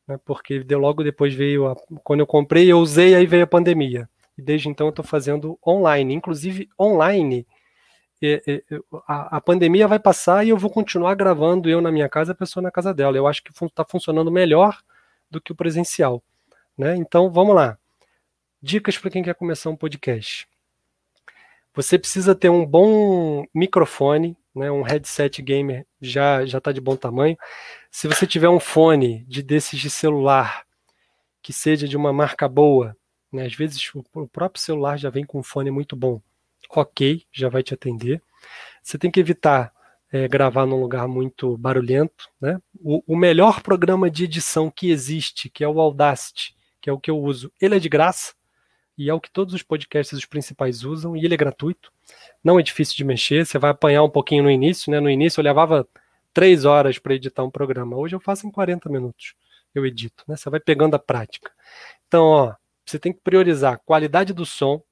[0.09, 0.19] né?
[0.25, 4.09] porque logo depois veio, a, quando eu comprei, eu usei, aí veio a pandemia.
[4.37, 6.15] E desde então eu estou fazendo online.
[6.15, 7.47] Inclusive, online,
[8.23, 8.63] é, é,
[9.07, 12.35] a, a, pandemia vai passar e eu vou continuar gravando eu na minha casa, a
[12.35, 13.17] pessoa na casa dela.
[13.17, 14.79] Eu acho que está funcionando melhor
[15.31, 16.23] do que o presencial.
[16.77, 16.97] Né?
[16.97, 17.77] Então, vamos lá.
[18.61, 20.47] Dicas para quem quer começar um podcast.
[21.75, 26.95] Você precisa ter um bom microfone, né, um headset gamer já já está de bom
[26.97, 27.37] tamanho.
[27.91, 30.65] Se você tiver um fone de desses de celular
[31.43, 32.97] que seja de uma marca boa,
[33.33, 33.47] né?
[33.47, 33.81] Às vezes
[34.15, 36.21] o próprio celular já vem com um fone muito bom.
[36.71, 38.23] Ok, já vai te atender.
[38.83, 39.73] Você tem que evitar
[40.13, 42.29] é, gravar num lugar muito barulhento.
[42.41, 42.61] Né?
[42.81, 47.01] O, o, melhor programa de edição que existe, que é o Audacity, que é o
[47.01, 48.35] que eu uso, ele é de graça
[48.99, 51.91] e é o que todos os podcasts os principais usam e ele é gratuito.
[52.45, 54.93] Não é difícil de mexer, você vai apanhar um pouquinho no início.
[54.93, 55.01] Né?
[55.01, 55.89] No início eu levava
[56.35, 59.35] três horas para editar um programa, hoje eu faço em 40 minutos.
[59.75, 60.37] Eu edito, né?
[60.37, 61.51] Você vai pegando a prática.
[62.07, 62.55] Então, ó,
[62.85, 64.83] você tem que priorizar a qualidade do som.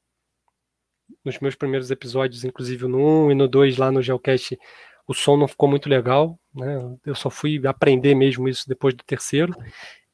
[1.24, 4.58] Nos meus primeiros episódios, inclusive no 1 e no 2 lá no Geocast,
[5.06, 6.96] o som não ficou muito legal, né?
[7.04, 9.54] Eu só fui aprender mesmo isso depois do terceiro.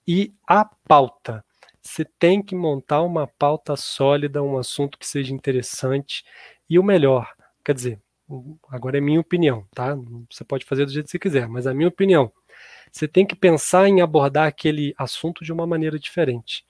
[0.08, 1.44] E a pauta.
[1.82, 6.24] Você tem que montar uma pauta sólida, um assunto que seja interessante.
[6.68, 7.30] E o melhor,
[7.64, 8.00] quer dizer,
[8.68, 9.96] agora é minha opinião, tá?
[10.30, 12.32] Você pode fazer do jeito que você quiser, mas a minha opinião,
[12.90, 16.65] você tem que pensar em abordar aquele assunto de uma maneira diferente.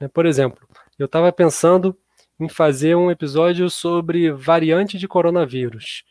[0.00, 0.08] Né?
[0.08, 0.66] Por exemplo,
[0.98, 1.96] eu estava pensando
[2.38, 6.04] em fazer um episódio sobre variante de coronavírus.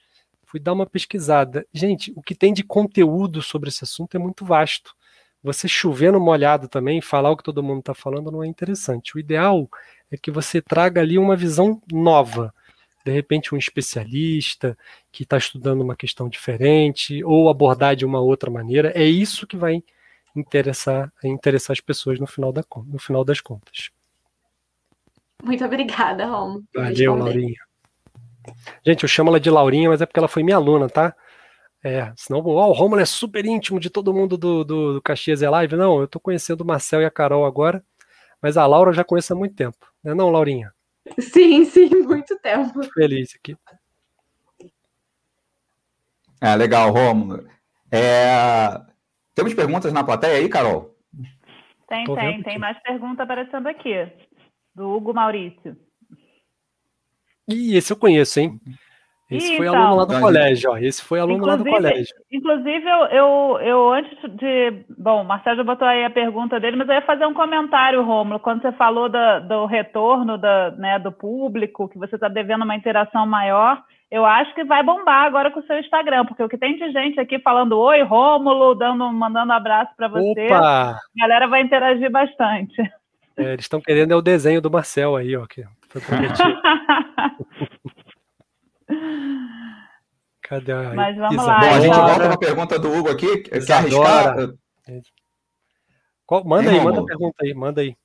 [0.46, 1.66] Fui dar uma pesquisada.
[1.74, 4.94] Gente, o que tem de conteúdo sobre esse assunto é muito vasto.
[5.42, 9.16] Você chover no molhado também, falar o que todo mundo está falando não é interessante.
[9.16, 9.70] O ideal
[10.12, 12.54] é que você traga ali uma visão nova.
[13.06, 14.78] De repente, um especialista
[15.12, 18.92] que está estudando uma questão diferente, ou abordar de uma outra maneira.
[18.94, 19.82] É isso que vai
[20.36, 23.90] interessar, interessar as pessoas no final, da, no final das contas.
[25.44, 26.64] Muito obrigada, Romo.
[26.76, 27.60] Valeu, Laurinha.
[28.86, 31.16] Gente, eu chamo ela de Laurinha, mas é porque ela foi minha aluna, tá?
[31.84, 35.42] É, senão oh, o Romulo é super íntimo de todo mundo do, do, do Caxias
[35.42, 35.76] é Live.
[35.76, 37.84] Não, eu tô conhecendo o Marcel e a Carol agora,
[38.42, 39.78] mas a Laura eu já conheço há muito tempo.
[40.04, 40.74] Não é não, Laurinha?
[41.20, 42.84] Sim, sim, muito tempo.
[42.94, 43.56] Feliz aqui.
[46.42, 47.46] É, legal, Romulo.
[47.92, 48.80] É,
[49.40, 50.94] temos perguntas na plateia aí, Carol?
[51.88, 52.44] Tem, Tô tem.
[52.44, 54.06] Tem mais pergunta aparecendo aqui.
[54.76, 55.78] Do Hugo Maurício.
[57.48, 58.60] Ih, esse eu conheço, hein?
[59.32, 60.78] Esse foi aluno lá do então, colégio, ó.
[60.78, 62.14] Esse foi aluno lá do colégio.
[62.32, 64.84] Inclusive, eu, eu, eu, antes de.
[64.98, 68.04] Bom, o Marcelo já botou aí a pergunta dele, mas eu ia fazer um comentário,
[68.04, 72.66] Rômulo, quando você falou da, do retorno da, né, do público, que você está devendo
[72.66, 73.82] uma interação maior
[74.12, 76.92] eu acho que vai bombar agora com o seu Instagram, porque o que tem de
[76.92, 80.92] gente aqui falando oi, Rômulo, dando, mandando um abraço para você, Opa!
[80.92, 82.82] a galera vai interagir bastante.
[83.38, 86.40] É, eles estão querendo é o desenho do Marcel aí, ó, que foi prometido.
[90.42, 90.94] Cadê a...
[90.96, 91.54] Mas vamos Isadora.
[91.54, 91.60] lá.
[91.60, 93.38] Bom, a gente volta uma pergunta do Hugo aqui.
[93.38, 94.36] Quer arriscar?
[96.26, 96.44] Qual...
[96.44, 97.96] Manda aí, manda a pergunta aí, manda aí.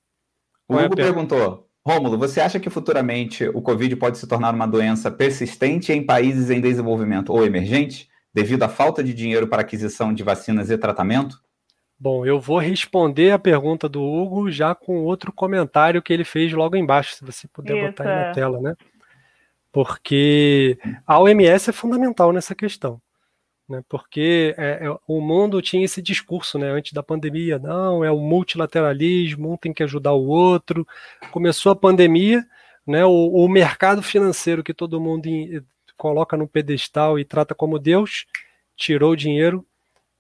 [0.69, 4.55] O é Hugo é perguntou: Rômulo, você acha que futuramente o Covid pode se tornar
[4.55, 9.61] uma doença persistente em países em desenvolvimento ou emergente, devido à falta de dinheiro para
[9.61, 11.43] aquisição de vacinas e tratamento?
[11.99, 16.53] Bom, eu vou responder a pergunta do Hugo já com outro comentário que ele fez
[16.53, 17.87] logo embaixo, se você puder Isso.
[17.89, 18.75] botar aí na tela, né?
[19.71, 23.01] Porque a OMS é fundamental nessa questão
[23.69, 23.83] né?
[23.89, 26.71] Porque é, é, o mundo tinha esse discurso, né?
[26.71, 30.87] Antes da pandemia, não, é o multilateralismo, um tem que ajudar o outro.
[31.31, 32.47] Começou a pandemia,
[32.87, 33.05] né?
[33.05, 35.63] O, o mercado financeiro que todo mundo em,
[35.97, 38.27] coloca no pedestal e trata como Deus,
[38.77, 39.65] tirou o dinheiro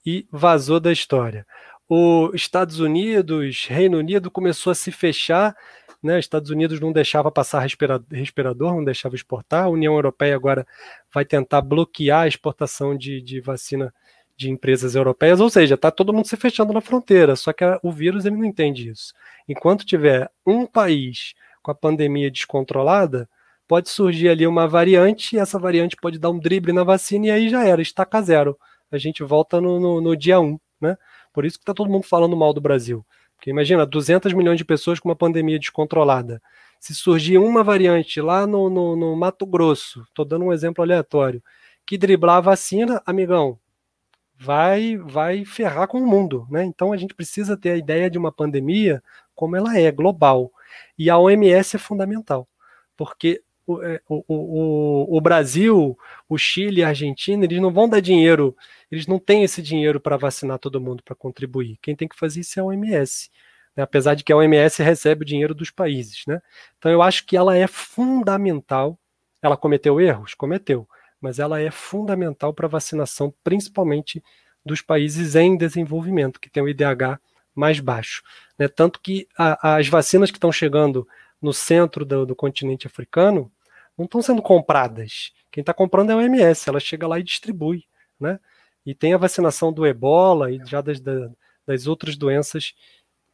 [0.07, 1.47] e vazou da história.
[1.88, 5.55] Os Estados Unidos, Reino Unido começou a se fechar
[6.05, 6.18] né?
[6.18, 7.66] Estados Unidos não deixava passar
[8.11, 9.64] respirador, não deixava exportar.
[9.64, 10.66] A União Europeia agora
[11.12, 13.92] vai tentar bloquear a exportação de, de vacina
[14.36, 17.92] de empresas europeias, ou seja, está todo mundo se fechando na fronteira, só que o
[17.92, 19.14] vírus ele não entende isso.
[19.48, 23.28] Enquanto tiver um país com a pandemia descontrolada,
[23.66, 27.30] pode surgir ali uma variante, e essa variante pode dar um drible na vacina, e
[27.30, 28.59] aí já era, estaca zero.
[28.90, 30.96] A gente volta no, no, no dia 1, um, né?
[31.32, 33.05] Por isso que está todo mundo falando mal do Brasil.
[33.37, 36.41] Porque imagina, 200 milhões de pessoas com uma pandemia descontrolada.
[36.80, 41.43] Se surgir uma variante lá no, no, no Mato Grosso, estou dando um exemplo aleatório,
[41.87, 43.59] que driblar a vacina, amigão,
[44.37, 46.64] vai vai ferrar com o mundo, né?
[46.64, 49.03] Então a gente precisa ter a ideia de uma pandemia
[49.35, 50.53] como ela é, global.
[50.99, 52.49] E a OMS é fundamental,
[52.97, 55.99] porque o, o, o, o Brasil,
[56.29, 58.57] o Chile, a Argentina, eles não vão dar dinheiro,
[58.91, 61.79] eles não têm esse dinheiro para vacinar todo mundo, para contribuir.
[61.81, 63.31] Quem tem que fazer isso é a OMS.
[63.77, 63.83] Né?
[63.83, 66.25] Apesar de que a OMS recebe o dinheiro dos países.
[66.27, 66.41] Né?
[66.79, 68.99] Então eu acho que ela é fundamental.
[69.43, 70.35] Ela cometeu erros?
[70.35, 70.89] Cometeu.
[71.21, 74.23] Mas ela é fundamental para a vacinação, principalmente
[74.65, 77.19] dos países em desenvolvimento, que tem o IDH
[77.55, 78.23] mais baixo.
[78.59, 78.69] Né?
[78.69, 81.07] Tanto que a, as vacinas que estão chegando
[81.45, 83.53] no centro do, do continente africano
[83.97, 85.30] não estão sendo compradas.
[85.53, 87.84] Quem está comprando é a OMS, ela chega lá e distribui,
[88.18, 88.40] né?
[88.84, 92.74] E tem a vacinação do ebola e já das, das outras doenças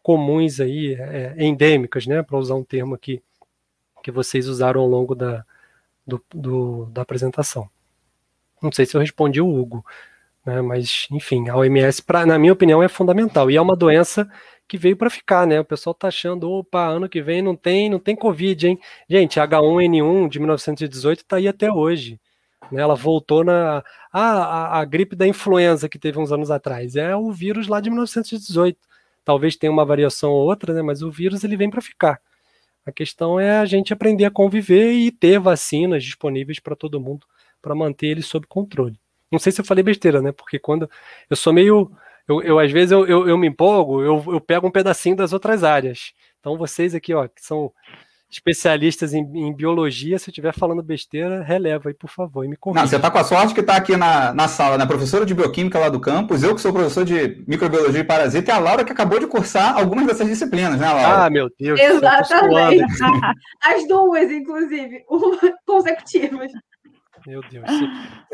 [0.02, 2.20] comuns aí, é, endêmicas, né?
[2.22, 3.22] Para usar um termo aqui
[4.02, 5.44] que vocês usaram ao longo da,
[6.04, 7.70] do, do, da apresentação.
[8.60, 9.84] Não sei se eu respondi o Hugo,
[10.44, 10.60] né?
[10.60, 13.50] Mas, enfim, a OMS, pra, na minha opinião, é fundamental.
[13.50, 14.28] E é uma doença
[14.70, 15.58] que veio para ficar, né?
[15.58, 18.78] O pessoal tá achando, opa, ano que vem não tem, não tem Covid, hein?
[19.08, 22.20] Gente, H1N1 de 1918 tá aí até hoje.
[22.70, 22.80] Né?
[22.80, 23.82] Ela voltou na.
[24.12, 26.94] A, a gripe da influenza que teve uns anos atrás.
[26.94, 28.78] É o vírus lá de 1918.
[29.24, 30.82] Talvez tenha uma variação ou outra, né?
[30.82, 32.20] Mas o vírus ele vem para ficar.
[32.86, 37.26] A questão é a gente aprender a conviver e ter vacinas disponíveis para todo mundo
[37.60, 38.96] para manter ele sob controle.
[39.32, 40.30] Não sei se eu falei besteira, né?
[40.30, 40.88] Porque quando
[41.28, 41.90] eu sou meio
[42.30, 45.32] eu, eu às vezes eu, eu, eu me empolgo, eu, eu pego um pedacinho das
[45.32, 46.12] outras áreas.
[46.38, 47.72] Então vocês aqui, ó, que são
[48.30, 52.56] especialistas em, em, biologia, se eu estiver falando besteira, releva aí, por favor, e me
[52.56, 52.82] corrija.
[52.82, 54.86] Não, você está com a sorte que está aqui na, na sala, né?
[54.86, 58.54] Professora de bioquímica lá do campus, eu que sou professor de microbiologia e parasita, e
[58.54, 61.24] a Laura que acabou de cursar algumas dessas disciplinas, né, Laura?
[61.24, 61.80] Ah, meu Deus.
[61.80, 62.84] Exatamente.
[63.60, 65.04] As duas, inclusive,
[65.66, 66.52] consecutivas.
[67.26, 67.64] Meu Deus.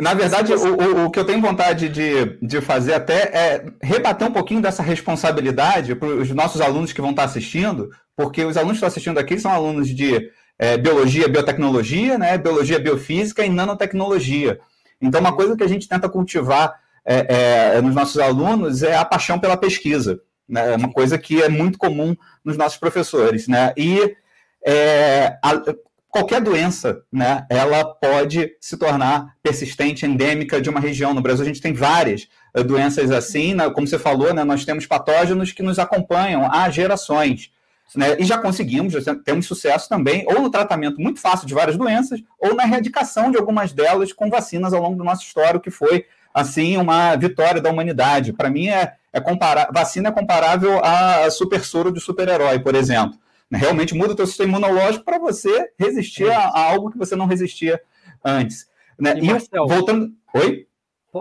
[0.01, 4.29] Na verdade, o, o, o, que eu tenho vontade de, de fazer até é rebater
[4.29, 8.75] um pouquinho dessa responsabilidade para os nossos alunos que vão estar assistindo, porque os alunos
[8.75, 14.59] que estão assistindo aqui são alunos de é, biologia, biotecnologia, né, biologia, biofísica e nanotecnologia.
[15.01, 16.75] Então, uma coisa que a gente tenta cultivar
[17.05, 20.21] é, é, nos nossos alunos é a paixão pela pesquisa.
[20.49, 20.73] Né?
[20.73, 23.47] É uma coisa que é muito comum nos nossos professores.
[23.47, 23.73] Né?
[23.77, 24.17] E
[24.65, 25.63] é, a,
[26.11, 31.13] qualquer doença, né, ela pode se tornar persistente, endêmica de uma região.
[31.13, 34.65] No Brasil, a gente tem várias uh, doenças assim, né, como você falou, né, nós
[34.65, 37.51] temos patógenos que nos acompanham há gerações.
[37.95, 41.77] Né, e já conseguimos, já temos sucesso também, ou no tratamento muito fácil de várias
[41.77, 45.71] doenças, ou na erradicação de algumas delas com vacinas ao longo do nosso histórico, que
[45.71, 46.05] foi,
[46.35, 48.33] assim, uma vitória da humanidade.
[48.33, 53.19] Para mim, é, é comparar, vacina é comparável a super soro de super-herói, por exemplo.
[53.53, 57.27] Realmente muda o teu sistema imunológico para você resistir a, a, algo que você não
[57.27, 57.81] resistia
[58.25, 58.69] antes.
[58.99, 59.15] Né?
[59.17, 60.13] E, e Marcel, voltando.
[60.35, 60.67] Oi?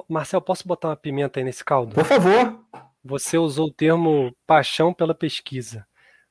[0.09, 1.93] Marcel, posso botar uma pimenta aí nesse caldo?
[1.93, 2.59] Por favor.
[3.03, 5.85] Você usou o termo paixão pela pesquisa.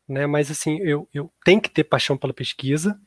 [0.08, 0.26] Né?
[0.26, 2.98] Mas assim, eu, eu tenho que ter paixão pela pesquisa,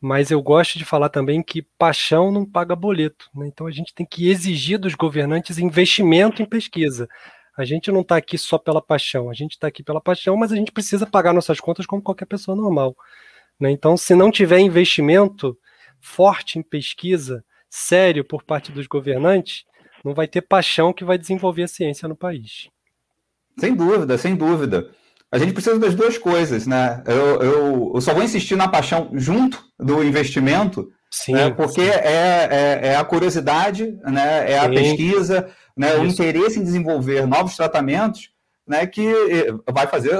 [0.00, 3.28] mas eu gosto de falar também que paixão não paga boleto.
[3.34, 3.48] Né?
[3.48, 7.08] Então a gente tem que exigir dos governantes investimento em pesquisa.
[7.60, 10.50] A gente não está aqui só pela paixão, a gente está aqui pela paixão, mas
[10.52, 12.96] a gente precisa pagar nossas contas como qualquer pessoa normal.
[13.60, 13.70] Né?
[13.70, 15.56] Então, se não tiver investimento
[16.00, 19.64] forte em pesquisa, sério por parte dos governantes,
[20.04, 22.68] não vai ter paixão que vai desenvolver a ciência no país.
[23.58, 24.90] Sem dúvida, sem dúvida.
[25.30, 27.02] A gente precisa das duas coisas, né?
[27.06, 31.50] Eu, eu, eu só vou insistir na paixão junto do investimento, sim, né?
[31.50, 31.88] porque sim.
[31.88, 34.50] É, é, é, a curiosidade, né?
[34.50, 34.74] é a sim.
[34.74, 35.96] pesquisa, né?
[35.96, 38.30] o interesse em desenvolver novos tratamentos
[38.70, 40.12] né, que eh, vai fazer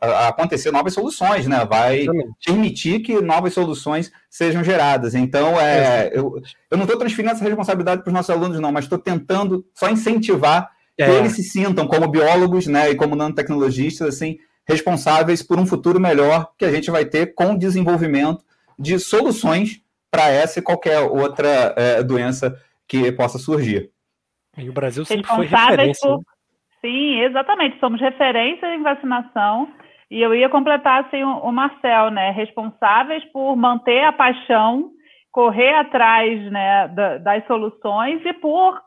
[0.00, 2.06] acontecer novas soluções, né, vai
[2.42, 5.14] permitir que novas soluções sejam geradas.
[5.14, 6.40] Então, é, eu,
[6.70, 9.90] eu não estou transferindo essa responsabilidade para os nossos alunos, não, mas estou tentando só
[9.90, 11.04] incentivar é.
[11.04, 16.00] que eles se sintam como biólogos né, e como nanotecnologistas assim, responsáveis por um futuro
[16.00, 18.42] melhor que a gente vai ter com o desenvolvimento
[18.78, 23.90] de soluções para essa e qualquer outra é, doença que possa surgir.
[24.58, 26.08] E o Brasil sempre foi referência.
[26.08, 26.24] Por né?
[26.80, 27.78] Sim, exatamente.
[27.78, 29.68] Somos referência em vacinação.
[30.10, 32.30] E eu ia completar assim, o Marcel, né?
[32.30, 34.90] Responsáveis por manter a paixão,
[35.30, 36.88] correr atrás né,
[37.22, 38.80] das soluções e por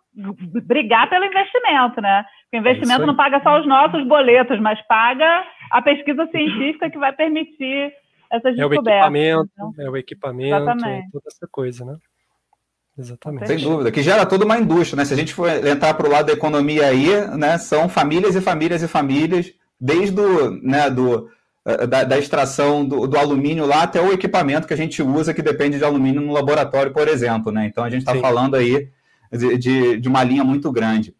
[0.65, 2.25] brigar pelo investimento, né?
[2.43, 6.89] Porque o investimento é não paga só os nossos boletos, mas paga a pesquisa científica
[6.89, 7.93] que vai permitir
[8.29, 8.85] essas é descobertas.
[8.85, 9.73] O equipamento, então.
[9.79, 11.07] É o equipamento, Exatamente.
[11.07, 11.97] É toda essa coisa, né?
[12.97, 13.47] Exatamente.
[13.47, 15.05] Sem dúvida, que gera toda uma indústria, né?
[15.05, 18.41] Se a gente for entrar para o lado da economia aí, né, são famílias e
[18.41, 21.29] famílias e famílias, desde do, né, do,
[21.65, 25.33] eh, da, da extração do, do, alumínio lá até o equipamento que a gente usa
[25.33, 27.65] que depende de alumínio no laboratório, por exemplo, né?
[27.65, 28.89] Então a gente está falando aí
[29.31, 31.15] de, de, de, uma linha muito grande.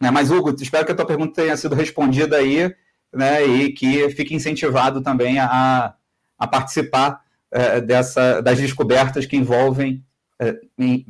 [0.00, 0.10] Né?
[0.10, 2.74] Mas, Hugo, espero que a tua pergunta tenha sido respondida aí,
[3.12, 3.44] né?
[3.44, 5.94] E que fique incentivado também a,
[6.38, 7.20] a participar
[7.50, 10.02] é, dessa, das descobertas que envolvem
[10.40, 10.58] é,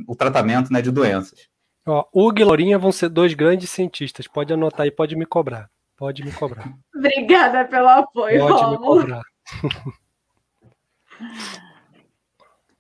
[0.07, 1.49] o tratamento né, de doenças.
[1.87, 4.27] Ó, Hugo e Lourinha vão ser dois grandes cientistas.
[4.27, 5.69] Pode anotar aí, pode me cobrar.
[5.97, 6.73] Pode me cobrar.
[6.95, 8.79] Obrigada pelo apoio, Pode Romulo.
[8.79, 9.23] me cobrar.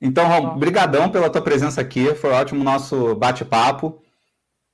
[0.01, 2.15] então, Romulo, brigadão pela tua presença aqui.
[2.15, 4.03] Foi ótimo o nosso bate-papo.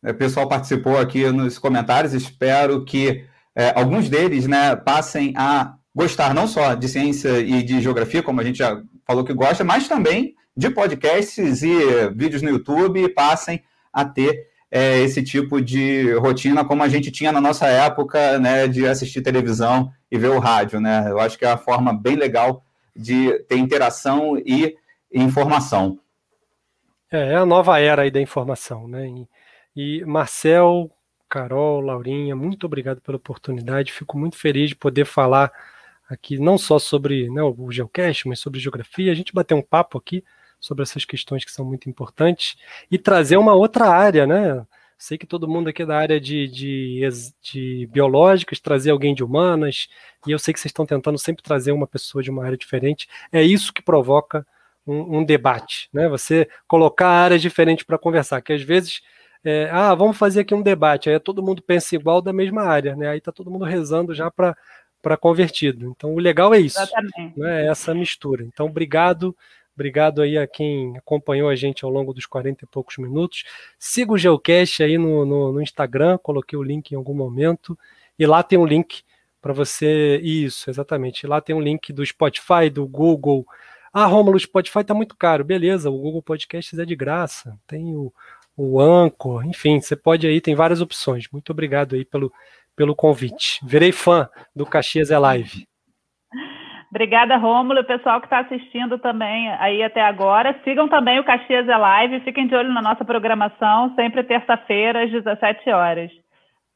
[0.02, 2.14] É, o pessoal participou aqui nos comentários.
[2.14, 7.80] Espero que é, alguns deles né, passem a gostar não só de ciência e de
[7.80, 12.50] geografia, como a gente já falou que gosta, mas também de podcasts e vídeos no
[12.50, 17.66] YouTube passem a ter é, esse tipo de rotina como a gente tinha na nossa
[17.66, 21.10] época, né, de assistir televisão e ver o rádio, né?
[21.10, 22.64] Eu acho que é uma forma bem legal
[22.96, 24.76] de ter interação e
[25.12, 25.98] informação.
[27.10, 29.06] É, é a nova era aí da informação, né?
[29.08, 29.28] E,
[30.00, 30.90] e Marcel,
[31.28, 33.92] Carol, Laurinha, muito obrigado pela oportunidade.
[33.92, 35.52] Fico muito feliz de poder falar
[36.08, 39.12] aqui não só sobre né, o geocache, mas sobre geografia.
[39.12, 40.24] A gente bater um papo aqui
[40.62, 42.56] sobre essas questões que são muito importantes
[42.88, 44.64] e trazer uma outra área, né?
[44.96, 47.00] Sei que todo mundo aqui é da área de, de,
[47.42, 49.88] de biológicas, trazer alguém de humanas,
[50.24, 53.08] e eu sei que vocês estão tentando sempre trazer uma pessoa de uma área diferente.
[53.32, 54.46] É isso que provoca
[54.86, 56.08] um, um debate, né?
[56.08, 59.02] Você colocar áreas diferentes para conversar, que às vezes
[59.44, 62.94] é, ah, vamos fazer aqui um debate, aí todo mundo pensa igual da mesma área,
[62.94, 63.08] né?
[63.08, 65.92] Aí tá todo mundo rezando já para convertido.
[65.96, 66.78] Então o legal é isso,
[67.36, 67.64] né?
[67.64, 68.44] É essa mistura.
[68.44, 69.36] Então obrigado
[69.74, 73.44] Obrigado aí a quem acompanhou a gente ao longo dos 40 e poucos minutos.
[73.78, 77.78] Siga o Geocast aí no, no, no Instagram, coloquei o link em algum momento.
[78.18, 79.02] E lá tem um link
[79.40, 80.20] para você.
[80.22, 81.26] Isso, exatamente.
[81.26, 83.46] Lá tem um link do Spotify, do Google.
[83.92, 85.44] Ah, Romulo, o Spotify tá muito caro.
[85.44, 87.58] Beleza, o Google Podcasts é de graça.
[87.66, 88.12] Tem o,
[88.56, 91.28] o Anchor, enfim, você pode aí, tem várias opções.
[91.32, 92.32] Muito obrigado aí pelo,
[92.76, 93.60] pelo convite.
[93.64, 95.66] Virei fã do Caxias é Live.
[96.92, 100.60] Obrigada, Rômulo, o pessoal que está assistindo também aí até agora.
[100.62, 105.10] Sigam também o Caxias é Live, fiquem de olho na nossa programação, sempre terça-feira, às
[105.10, 106.12] 17 horas.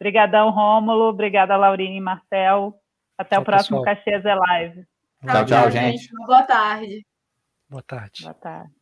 [0.01, 2.75] Obrigadão, Rômulo, obrigada, Laurinha e Marcel.
[3.19, 3.97] Até tchau, o próximo pessoal.
[3.97, 4.87] Caxias é Live.
[5.23, 6.09] Tchau, tchau, gente.
[6.27, 7.07] Boa tarde.
[7.69, 8.23] Boa tarde.
[8.23, 8.76] Boa tarde.